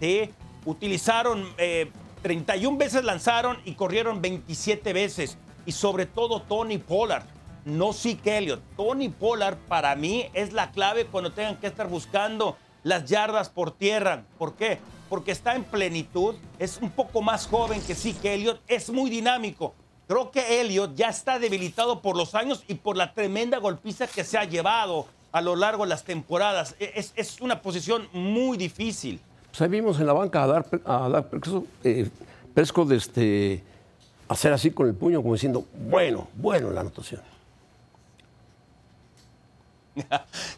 ¿sí? 0.00 0.28
Utilizaron 0.66 1.49
eh, 1.56 1.90
31 2.21 2.76
veces 2.76 3.04
lanzaron 3.04 3.56
y 3.64 3.73
corrieron 3.73 4.21
27 4.21 4.92
veces. 4.92 5.38
Y 5.64 5.73
sobre 5.73 6.04
todo 6.04 6.42
Tony 6.42 6.76
Pollard, 6.76 7.25
no 7.64 7.92
Zeke 7.92 8.38
Elliott. 8.38 8.61
Tony 8.76 9.09
Pollard 9.09 9.56
para 9.68 9.94
mí 9.97 10.26
es 10.33 10.52
la 10.52 10.71
clave 10.71 11.06
cuando 11.06 11.33
tengan 11.33 11.56
que 11.56 11.66
estar 11.66 11.88
buscando 11.88 12.56
las 12.83 13.04
yardas 13.06 13.49
por 13.49 13.71
tierra. 13.71 14.25
¿Por 14.38 14.54
qué? 14.54 14.78
Porque 15.09 15.33
está 15.33 15.54
en 15.54 15.64
plenitud, 15.64 16.35
es 16.59 16.78
un 16.80 16.90
poco 16.90 17.23
más 17.23 17.47
joven 17.47 17.80
que 17.83 17.94
Zeke 17.94 18.35
Elliott, 18.35 18.61
es 18.66 18.90
muy 18.90 19.11
dinámico. 19.11 19.75
Creo 20.06 20.30
que 20.30 20.61
Elliott 20.61 20.94
ya 20.94 21.09
está 21.09 21.38
debilitado 21.38 22.02
por 22.02 22.16
los 22.16 22.35
años 22.35 22.62
y 22.68 22.75
por 22.75 22.97
la 22.97 23.14
tremenda 23.14 23.59
golpiza 23.59 24.06
que 24.06 24.23
se 24.23 24.37
ha 24.37 24.44
llevado 24.44 25.06
a 25.33 25.40
lo 25.40 25.57
largo 25.57 25.85
de 25.85 25.88
las 25.88 26.05
temporadas. 26.05 26.77
E-, 26.79 26.92
es, 26.94 27.12
es 27.16 27.40
una 27.40 27.62
posición 27.62 28.09
muy 28.12 28.57
difícil. 28.59 29.20
Pues 29.50 29.62
ahí 29.62 29.68
vimos 29.68 29.98
en 30.00 30.07
la 30.07 30.12
banca 30.12 30.42
a 30.42 30.46
dar, 30.46 30.66
a 30.85 31.09
dar 31.09 31.29
eh, 31.85 32.11
de 32.55 32.96
este, 32.96 33.62
hacer 34.29 34.53
así 34.53 34.70
con 34.72 34.88
el 34.88 34.94
puño, 34.94 35.22
como 35.22 35.35
diciendo, 35.35 35.64
bueno, 35.88 36.29
bueno 36.35 36.70
la 36.70 36.81
anotación. 36.83 37.22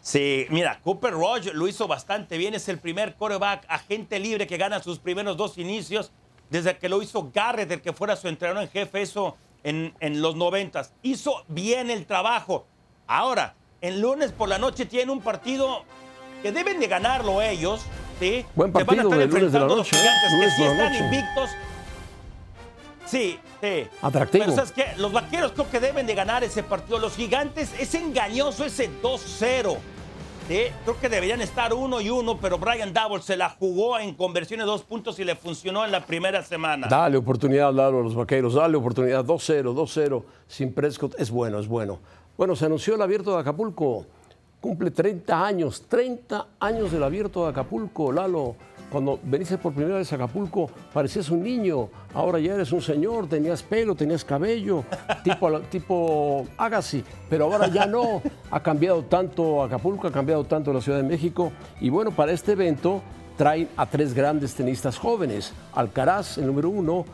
Sí, 0.01 0.45
mira, 0.49 0.79
Cooper 0.83 1.13
Rush 1.13 1.51
lo 1.53 1.67
hizo 1.67 1.87
bastante 1.87 2.37
bien. 2.37 2.53
Es 2.53 2.67
el 2.69 2.79
primer 2.79 3.15
coreback 3.15 3.65
agente 3.67 4.19
libre 4.19 4.47
que 4.47 4.57
gana 4.57 4.81
sus 4.81 4.99
primeros 4.99 5.37
dos 5.37 5.57
inicios 5.57 6.11
desde 6.49 6.77
que 6.77 6.89
lo 6.89 7.01
hizo 7.01 7.29
Garrett, 7.33 7.71
el 7.71 7.81
que 7.81 7.93
fuera 7.93 8.15
su 8.15 8.27
entrenador 8.27 8.63
en 8.63 8.69
jefe, 8.69 9.01
eso 9.01 9.35
en, 9.63 9.93
en 9.99 10.21
los 10.21 10.35
noventas. 10.35 10.93
Hizo 11.03 11.43
bien 11.47 11.89
el 11.89 12.05
trabajo. 12.05 12.65
Ahora, 13.05 13.55
el 13.81 14.01
lunes 14.01 14.31
por 14.31 14.49
la 14.49 14.57
noche 14.57 14.85
tiene 14.85 15.11
un 15.11 15.21
partido 15.21 15.83
que 16.41 16.51
deben 16.51 16.79
de 16.79 16.87
ganarlo 16.87 17.41
ellos, 17.41 17.81
¿sí? 18.19 18.45
Buen 18.55 18.71
partido 18.71 19.09
de 19.09 19.27
lunes 19.27 19.51
de 19.51 19.59
la 19.59 19.67
noche. 19.67 19.95
¿eh? 19.97 20.09
que 20.39 20.49
sí 20.51 20.63
están 20.63 20.95
invictos. 20.95 21.49
Sí, 23.07 23.39
sí. 23.61 23.87
Atractivo. 24.01 24.43
Pero 24.45 24.55
¿sabes 24.55 24.71
qué? 24.71 24.85
Los 24.97 25.11
vaqueros 25.11 25.53
creo 25.53 25.69
que 25.69 25.79
deben 25.79 26.05
de 26.05 26.15
ganar 26.15 26.43
ese 26.43 26.63
partido. 26.63 26.99
Los 26.99 27.15
gigantes, 27.15 27.71
es 27.79 27.95
engañoso 27.95 28.65
ese 28.65 28.89
2-0. 29.01 29.77
¿sí? 30.47 30.61
Creo 30.83 30.99
que 30.99 31.09
deberían 31.09 31.41
estar 31.41 31.73
uno 31.73 32.01
y 32.01 32.09
uno, 32.09 32.37
pero 32.39 32.57
Brian 32.57 32.93
Double 32.93 33.21
se 33.21 33.37
la 33.37 33.49
jugó 33.49 33.97
en 33.99 34.13
conversión 34.13 34.59
de 34.59 34.65
dos 34.65 34.83
puntos 34.83 35.19
y 35.19 35.23
le 35.23 35.35
funcionó 35.35 35.85
en 35.85 35.91
la 35.91 36.05
primera 36.05 36.43
semana. 36.43 36.87
Dale 36.87 37.17
oportunidad, 37.17 37.73
Lalo, 37.73 37.99
a 37.99 38.03
los 38.03 38.15
vaqueros. 38.15 38.53
Dale 38.53 38.77
oportunidad. 38.77 39.23
2-0, 39.25 39.73
2-0. 39.73 40.23
Sin 40.47 40.73
Prescott. 40.73 41.15
Es 41.19 41.31
bueno, 41.31 41.59
es 41.59 41.67
bueno. 41.67 41.99
Bueno, 42.37 42.55
se 42.55 42.65
anunció 42.65 42.95
el 42.95 43.01
abierto 43.01 43.33
de 43.33 43.39
Acapulco 43.39 44.05
cumple 44.59 44.91
30 44.91 45.45
años, 45.45 45.85
30 45.87 46.47
años 46.59 46.91
del 46.91 47.03
abierto 47.03 47.43
de 47.43 47.51
Acapulco, 47.51 48.11
Lalo. 48.11 48.55
Cuando 48.91 49.19
veniste 49.21 49.57
por 49.57 49.73
primera 49.73 49.97
vez 49.97 50.11
a 50.13 50.15
Acapulco, 50.15 50.69
parecías 50.93 51.29
un 51.29 51.43
niño, 51.43 51.89
ahora 52.13 52.39
ya 52.39 52.53
eres 52.53 52.71
un 52.71 52.81
señor, 52.81 53.27
tenías 53.27 53.61
pelo, 53.61 53.95
tenías 53.95 54.23
cabello, 54.23 54.85
tipo, 55.23 55.59
tipo 55.61 56.47
Agassi, 56.57 57.03
pero 57.29 57.45
ahora 57.45 57.67
ya 57.67 57.85
no. 57.85 58.21
Ha 58.49 58.61
cambiado 58.61 59.03
tanto 59.03 59.61
Acapulco, 59.63 60.07
ha 60.07 60.11
cambiado 60.11 60.45
tanto 60.45 60.71
la 60.71 60.81
Ciudad 60.81 60.99
de 60.99 61.03
México. 61.03 61.51
Y 61.81 61.89
bueno, 61.89 62.11
para 62.11 62.31
este 62.31 62.53
evento 62.53 63.01
traen 63.37 63.67
a 63.75 63.85
tres 63.85 64.13
grandes 64.13 64.53
tenistas 64.55 64.97
jóvenes: 64.97 65.51
Alcaraz, 65.73 66.37
el 66.37 66.47
número 66.47 66.69
uno, 66.69 67.05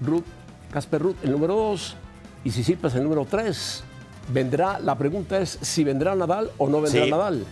Ruth, 0.00 0.24
Casper 0.72 1.02
Ruth, 1.02 1.16
el 1.22 1.32
número 1.32 1.54
dos, 1.54 1.94
y 2.42 2.50
Sisipas, 2.50 2.94
el 2.94 3.02
número 3.02 3.26
tres 3.26 3.84
vendrá, 4.32 4.78
la 4.80 4.96
pregunta 4.96 5.38
es 5.38 5.58
si 5.60 5.84
vendrá 5.84 6.14
Nadal 6.14 6.50
o 6.58 6.68
no 6.68 6.80
vendrá 6.80 7.06
Nadal. 7.06 7.44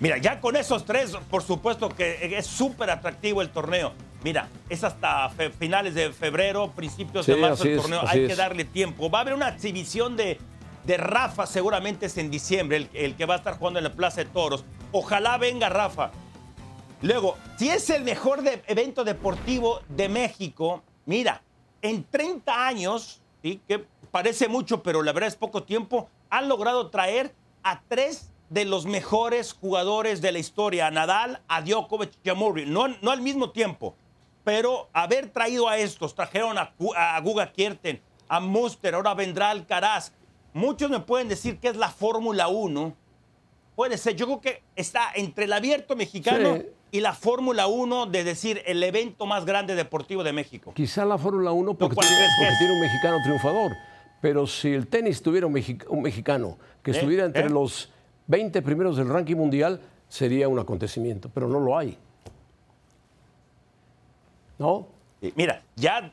Mira, 0.00 0.16
ya 0.16 0.40
con 0.40 0.56
esos 0.56 0.86
tres, 0.86 1.14
por 1.30 1.42
supuesto 1.42 1.90
que 1.90 2.36
es 2.36 2.46
súper 2.46 2.90
atractivo 2.90 3.42
el 3.42 3.50
torneo. 3.50 3.92
Mira, 4.24 4.48
es 4.68 4.82
hasta 4.82 5.30
finales 5.58 5.94
de 5.94 6.12
febrero, 6.12 6.72
principios 6.72 7.26
de 7.26 7.36
marzo 7.36 7.64
el 7.64 7.76
torneo. 7.76 8.00
Hay 8.06 8.26
que 8.26 8.34
darle 8.34 8.64
tiempo. 8.64 9.10
Va 9.10 9.18
a 9.18 9.22
haber 9.22 9.34
una 9.34 9.48
exhibición 9.48 10.16
de, 10.16 10.38
de 10.84 10.96
Rafa, 10.96 11.46
seguramente 11.46 12.06
es 12.06 12.16
en 12.16 12.30
diciembre, 12.30 12.78
el, 12.78 12.90
el, 12.94 13.14
que 13.14 13.26
va 13.26 13.34
a 13.34 13.36
estar 13.38 13.58
jugando 13.58 13.78
en 13.78 13.84
la 13.84 13.92
Plaza 13.92 14.24
de 14.24 14.30
Toros. 14.30 14.64
Ojalá 14.92 15.36
venga 15.36 15.68
Rafa. 15.68 16.10
Luego, 17.02 17.36
si 17.56 17.68
es 17.70 17.88
el 17.90 18.02
mejor 18.02 18.42
evento 18.66 19.04
deportivo 19.04 19.80
de 19.88 20.08
México, 20.08 20.82
mira, 21.06 21.42
en 21.82 22.04
30 22.04 22.66
años 22.66 23.20
que 23.42 23.84
parece 24.10 24.48
mucho, 24.48 24.82
pero 24.82 25.02
la 25.02 25.12
verdad 25.12 25.28
es 25.28 25.36
poco 25.36 25.62
tiempo, 25.62 26.08
han 26.28 26.48
logrado 26.48 26.90
traer 26.90 27.34
a 27.62 27.80
tres 27.88 28.29
de 28.50 28.64
los 28.66 28.84
mejores 28.84 29.54
jugadores 29.54 30.20
de 30.20 30.32
la 30.32 30.38
historia, 30.38 30.88
a 30.88 30.90
Nadal, 30.90 31.40
a 31.48 31.62
Djokovic 31.62 32.12
y 32.22 32.28
a 32.28 32.34
Murray. 32.34 32.66
No, 32.66 32.88
no 32.88 33.10
al 33.10 33.22
mismo 33.22 33.50
tiempo, 33.50 33.94
pero 34.44 34.90
haber 34.92 35.28
traído 35.30 35.68
a 35.68 35.78
estos, 35.78 36.14
trajeron 36.14 36.58
a, 36.58 36.74
a 36.96 37.20
Guga 37.20 37.52
Kierten, 37.52 38.02
a 38.28 38.40
Muster, 38.40 38.94
ahora 38.94 39.14
vendrá 39.14 39.50
Alcaraz. 39.50 40.12
Muchos 40.52 40.90
me 40.90 41.00
pueden 41.00 41.28
decir 41.28 41.58
que 41.58 41.68
es 41.68 41.76
la 41.76 41.88
Fórmula 41.88 42.48
1. 42.48 42.94
Puede 43.76 43.96
ser, 43.96 44.16
yo 44.16 44.26
creo 44.26 44.40
que 44.40 44.62
está 44.74 45.12
entre 45.14 45.44
el 45.44 45.52
abierto 45.52 45.94
mexicano 45.94 46.58
y 46.90 47.00
la 47.00 47.14
Fórmula 47.14 47.68
1 47.68 48.06
de 48.06 48.24
decir 48.24 48.62
el 48.66 48.82
evento 48.82 49.26
más 49.26 49.44
grande 49.44 49.76
deportivo 49.76 50.24
de 50.24 50.32
México? 50.32 50.72
Quizá 50.74 51.04
la 51.04 51.18
Fórmula 51.18 51.52
1 51.52 51.74
porque, 51.74 51.96
tiene, 51.96 52.72
un 52.72 52.80
mexicano 52.80 53.16
triunfador. 53.22 53.72
Pero 54.20 54.46
si 54.46 54.72
el 54.74 54.88
tenis 54.88 55.22
tuviera 55.22 55.46
un, 55.46 55.52
mexicano 55.52 56.58
que 56.82 56.90
¿Eh? 56.90 56.94
estuviera 56.94 57.24
entre 57.24 57.46
¿Eh? 57.46 57.48
los 57.48 57.90
20 58.30 58.62
primeros 58.62 58.96
del 58.96 59.08
ranking 59.08 59.34
mundial, 59.34 59.80
sería 60.08 60.48
un 60.48 60.58
acontecimiento. 60.58 61.28
Pero 61.34 61.48
no 61.48 61.58
lo 61.58 61.76
hay. 61.76 61.98
¿No? 64.56 64.86
Mira, 65.34 65.62
ya 65.74 66.12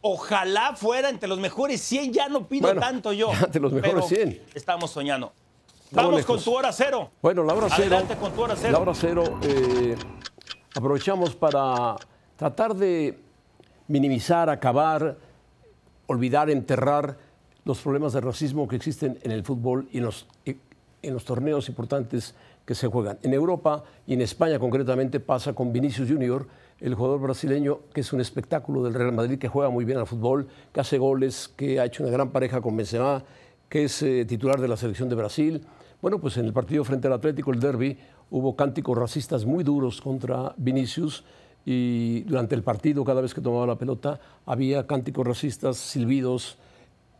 ojalá 0.00 0.74
fuera 0.74 1.08
entre 1.08 1.28
los 1.28 1.38
mejores 1.38 1.80
100, 1.82 2.12
ya 2.12 2.28
no 2.28 2.48
pido 2.48 2.74
tanto 2.74 3.12
yo. 3.12 3.30
Entre 3.44 3.60
los 3.60 3.72
mejores 3.72 4.06
100. 4.06 4.42
Estamos 4.54 4.90
soñando. 4.90 5.32
Vamos 5.92 6.24
con 6.24 6.42
tu 6.42 6.52
hora 6.52 6.72
cero. 6.72 7.10
Bueno, 7.22 7.44
la 7.44 7.54
hora 7.54 7.68
cero. 7.68 7.82
Adelante 7.82 8.16
con 8.16 8.32
tu 8.32 8.42
hora 8.42 8.56
cero. 8.56 8.72
La 8.72 8.78
hora 8.78 8.94
cero. 8.94 9.40
Eh, 9.42 9.96
aprovechamos 10.74 11.34
para 11.34 11.96
tratar 12.36 12.74
de 12.74 13.18
minimizar, 13.88 14.50
acabar, 14.50 15.16
olvidar, 16.06 16.50
enterrar 16.50 17.18
los 17.64 17.80
problemas 17.80 18.12
de 18.14 18.20
racismo 18.20 18.66
que 18.66 18.76
existen 18.76 19.18
en 19.22 19.30
el 19.32 19.44
fútbol 19.44 19.88
y 19.92 19.98
en 19.98 20.04
los, 20.04 20.26
en 21.02 21.14
los 21.14 21.24
torneos 21.24 21.68
importantes 21.68 22.34
que 22.64 22.74
se 22.74 22.86
juegan. 22.86 23.18
En 23.22 23.34
Europa 23.34 23.84
y 24.06 24.14
en 24.14 24.20
España 24.20 24.58
concretamente 24.58 25.20
pasa 25.20 25.52
con 25.52 25.72
Vinicius 25.72 26.08
Junior, 26.08 26.46
el 26.80 26.94
jugador 26.94 27.20
brasileño 27.20 27.80
que 27.92 28.00
es 28.00 28.12
un 28.12 28.20
espectáculo 28.20 28.82
del 28.82 28.94
Real 28.94 29.12
Madrid, 29.12 29.38
que 29.38 29.48
juega 29.48 29.70
muy 29.70 29.84
bien 29.84 29.98
al 29.98 30.06
fútbol, 30.06 30.48
que 30.72 30.80
hace 30.80 30.98
goles, 30.98 31.48
que 31.56 31.80
ha 31.80 31.84
hecho 31.84 32.02
una 32.02 32.12
gran 32.12 32.30
pareja 32.30 32.60
con 32.60 32.76
Benzema, 32.76 33.22
que 33.68 33.84
es 33.84 34.02
eh, 34.02 34.24
titular 34.24 34.60
de 34.60 34.68
la 34.68 34.76
selección 34.76 35.08
de 35.08 35.14
Brasil. 35.14 35.66
Bueno, 36.02 36.18
pues 36.18 36.36
en 36.36 36.46
el 36.46 36.52
partido 36.52 36.84
frente 36.84 37.06
al 37.08 37.14
Atlético, 37.14 37.52
el 37.52 37.60
derby, 37.60 37.98
hubo 38.30 38.56
cánticos 38.56 38.96
racistas 38.96 39.44
muy 39.44 39.64
duros 39.64 40.00
contra 40.00 40.54
Vinicius 40.56 41.24
y 41.64 42.22
durante 42.22 42.54
el 42.54 42.62
partido, 42.62 43.04
cada 43.04 43.20
vez 43.20 43.34
que 43.34 43.40
tomaba 43.40 43.66
la 43.66 43.76
pelota, 43.76 44.18
había 44.46 44.86
cánticos 44.86 45.26
racistas, 45.26 45.76
silbidos, 45.76 46.56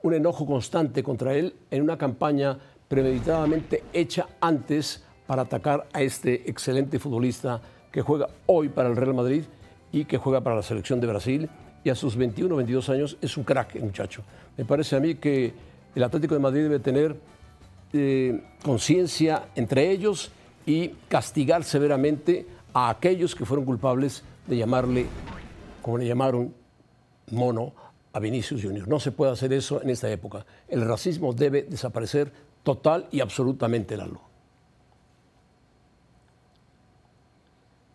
un 0.02 0.14
enojo 0.14 0.46
constante 0.46 1.02
contra 1.02 1.34
él 1.34 1.54
en 1.70 1.82
una 1.82 1.98
campaña 1.98 2.58
premeditadamente 2.90 3.84
hecha 3.92 4.26
antes 4.40 5.04
para 5.28 5.42
atacar 5.42 5.86
a 5.92 6.02
este 6.02 6.50
excelente 6.50 6.98
futbolista 6.98 7.62
que 7.92 8.02
juega 8.02 8.28
hoy 8.46 8.68
para 8.68 8.88
el 8.88 8.96
Real 8.96 9.14
Madrid 9.14 9.44
y 9.92 10.06
que 10.06 10.18
juega 10.18 10.40
para 10.40 10.56
la 10.56 10.62
selección 10.62 11.00
de 11.00 11.06
Brasil. 11.06 11.48
Y 11.84 11.90
a 11.90 11.94
sus 11.94 12.16
21 12.16 12.56
22 12.56 12.88
años 12.88 13.16
es 13.22 13.36
un 13.36 13.44
crack, 13.44 13.80
muchacho. 13.80 14.24
Me 14.56 14.64
parece 14.64 14.96
a 14.96 15.00
mí 15.00 15.14
que 15.14 15.54
el 15.94 16.02
Atlético 16.02 16.34
de 16.34 16.40
Madrid 16.40 16.64
debe 16.64 16.80
tener 16.80 17.14
eh, 17.92 18.42
conciencia 18.64 19.44
entre 19.54 19.88
ellos 19.88 20.32
y 20.66 20.88
castigar 21.08 21.62
severamente 21.62 22.44
a 22.74 22.90
aquellos 22.90 23.36
que 23.36 23.44
fueron 23.44 23.64
culpables 23.64 24.24
de 24.48 24.56
llamarle, 24.56 25.06
como 25.80 25.96
le 25.96 26.08
llamaron, 26.08 26.52
mono 27.30 27.72
a 28.12 28.18
Vinicius 28.18 28.64
Junior. 28.64 28.88
No 28.88 28.98
se 28.98 29.12
puede 29.12 29.30
hacer 29.30 29.52
eso 29.52 29.80
en 29.80 29.90
esta 29.90 30.10
época. 30.10 30.44
El 30.66 30.84
racismo 30.84 31.32
debe 31.32 31.62
desaparecer 31.62 32.49
total 32.62 33.08
y 33.10 33.20
absolutamente, 33.20 33.96
Lalo. 33.96 34.20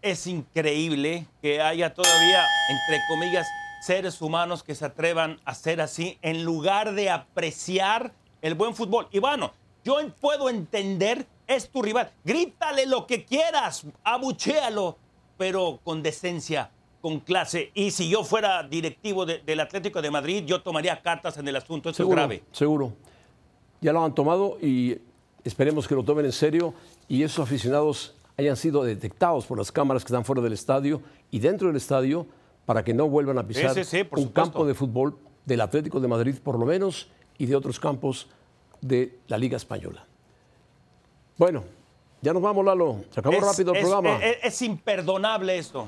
Es 0.01 0.27
increíble 0.27 1.25
que 1.41 1.61
haya 1.61 1.93
todavía, 1.93 2.43
entre 2.69 2.99
comillas, 3.07 3.47
seres 3.81 4.21
humanos 4.21 4.63
que 4.63 4.75
se 4.75 4.85
atrevan 4.85 5.39
a 5.45 5.53
ser 5.55 5.81
así 5.81 6.17
en 6.21 6.43
lugar 6.43 6.93
de 6.93 7.09
apreciar 7.09 8.13
el 8.41 8.55
buen 8.55 8.75
fútbol. 8.75 9.07
Y 9.11 9.19
bueno, 9.19 9.53
yo 9.83 9.97
puedo 10.19 10.49
entender, 10.49 11.25
es 11.47 11.69
tu 11.69 11.81
rival. 11.81 12.11
Grítale 12.23 12.85
lo 12.85 13.05
que 13.05 13.25
quieras, 13.25 13.85
abuchéalo, 14.03 14.97
pero 15.37 15.79
con 15.83 16.01
decencia, 16.01 16.71
con 17.01 17.19
clase. 17.19 17.71
Y 17.75 17.91
si 17.91 18.09
yo 18.09 18.23
fuera 18.23 18.63
directivo 18.63 19.25
del 19.25 19.59
Atlético 19.59 20.01
de 20.01 20.09
Madrid, 20.09 20.43
yo 20.45 20.61
tomaría 20.61 21.01
cartas 21.01 21.37
en 21.37 21.47
el 21.47 21.55
asunto. 21.55 21.89
Eso 21.89 21.97
seguro, 21.97 22.21
es 22.21 22.27
grave. 22.27 22.43
Seguro. 22.51 22.93
Ya 23.85 23.93
lo 23.93 24.03
han 24.03 24.15
tomado 24.15 24.57
y 24.63 24.97
esperemos 25.43 25.87
que 25.87 25.93
lo 25.93 26.01
tomen 26.01 26.25
en 26.25 26.31
serio 26.31 26.73
y 27.07 27.21
esos 27.21 27.37
aficionados 27.45 28.15
hayan 28.35 28.57
sido 28.57 28.83
detectados 28.83 29.45
por 29.45 29.59
las 29.59 29.71
cámaras 29.71 30.03
que 30.03 30.07
están 30.07 30.25
fuera 30.25 30.41
del 30.41 30.53
estadio 30.53 31.03
y 31.29 31.37
dentro 31.37 31.67
del 31.67 31.77
estadio 31.77 32.25
para 32.65 32.83
que 32.83 32.95
no 32.95 33.07
vuelvan 33.07 33.37
a 33.37 33.45
pisar 33.45 33.75
un 34.17 34.29
campo 34.29 34.65
de 34.65 34.73
fútbol 34.73 35.19
del 35.45 35.61
Atlético 35.61 35.99
de 35.99 36.07
Madrid 36.07 36.33
por 36.43 36.57
lo 36.57 36.65
menos 36.65 37.09
y 37.37 37.45
de 37.45 37.55
otros 37.55 37.79
campos 37.79 38.27
de 38.81 39.19
la 39.27 39.37
Liga 39.37 39.57
Española. 39.57 40.03
Bueno, 41.37 41.63
ya 42.23 42.33
nos 42.33 42.41
vamos, 42.41 42.65
Lalo. 42.65 43.01
Se 43.11 43.19
acabó 43.19 43.39
rápido 43.39 43.71
el 43.75 43.81
programa. 43.81 44.17
Es, 44.17 44.63
imperdonable 44.63 45.59
esto. 45.59 45.87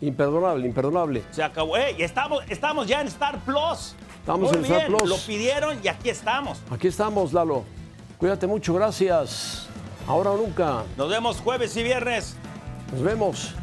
Imperdonable, 0.00 0.66
imperdonable. 0.66 1.22
Se 1.30 1.44
acabó. 1.44 1.76
estamos, 1.76 2.42
estamos 2.48 2.88
ya 2.88 3.00
en 3.00 3.06
Star 3.06 3.38
Plus. 3.44 3.94
Estamos 4.28 4.52
en 4.52 4.62
Star 4.62 4.86
Plus. 4.88 5.08
Lo 5.08 5.16
pidieron 5.16 5.78
y 5.82 5.88
aquí 5.88 6.10
estamos. 6.10 6.58
Aquí 6.70 6.88
estamos, 6.88 7.32
Lalo. 7.32 7.64
Cuídate 8.18 8.46
mucho, 8.46 8.74
gracias. 8.74 9.68
Ahora 10.06 10.32
o 10.32 10.36
nunca. 10.36 10.82
Nos 10.98 11.08
vemos 11.08 11.40
jueves 11.40 11.74
y 11.78 11.82
viernes. 11.82 12.36
Nos 12.92 13.02
vemos. 13.02 13.54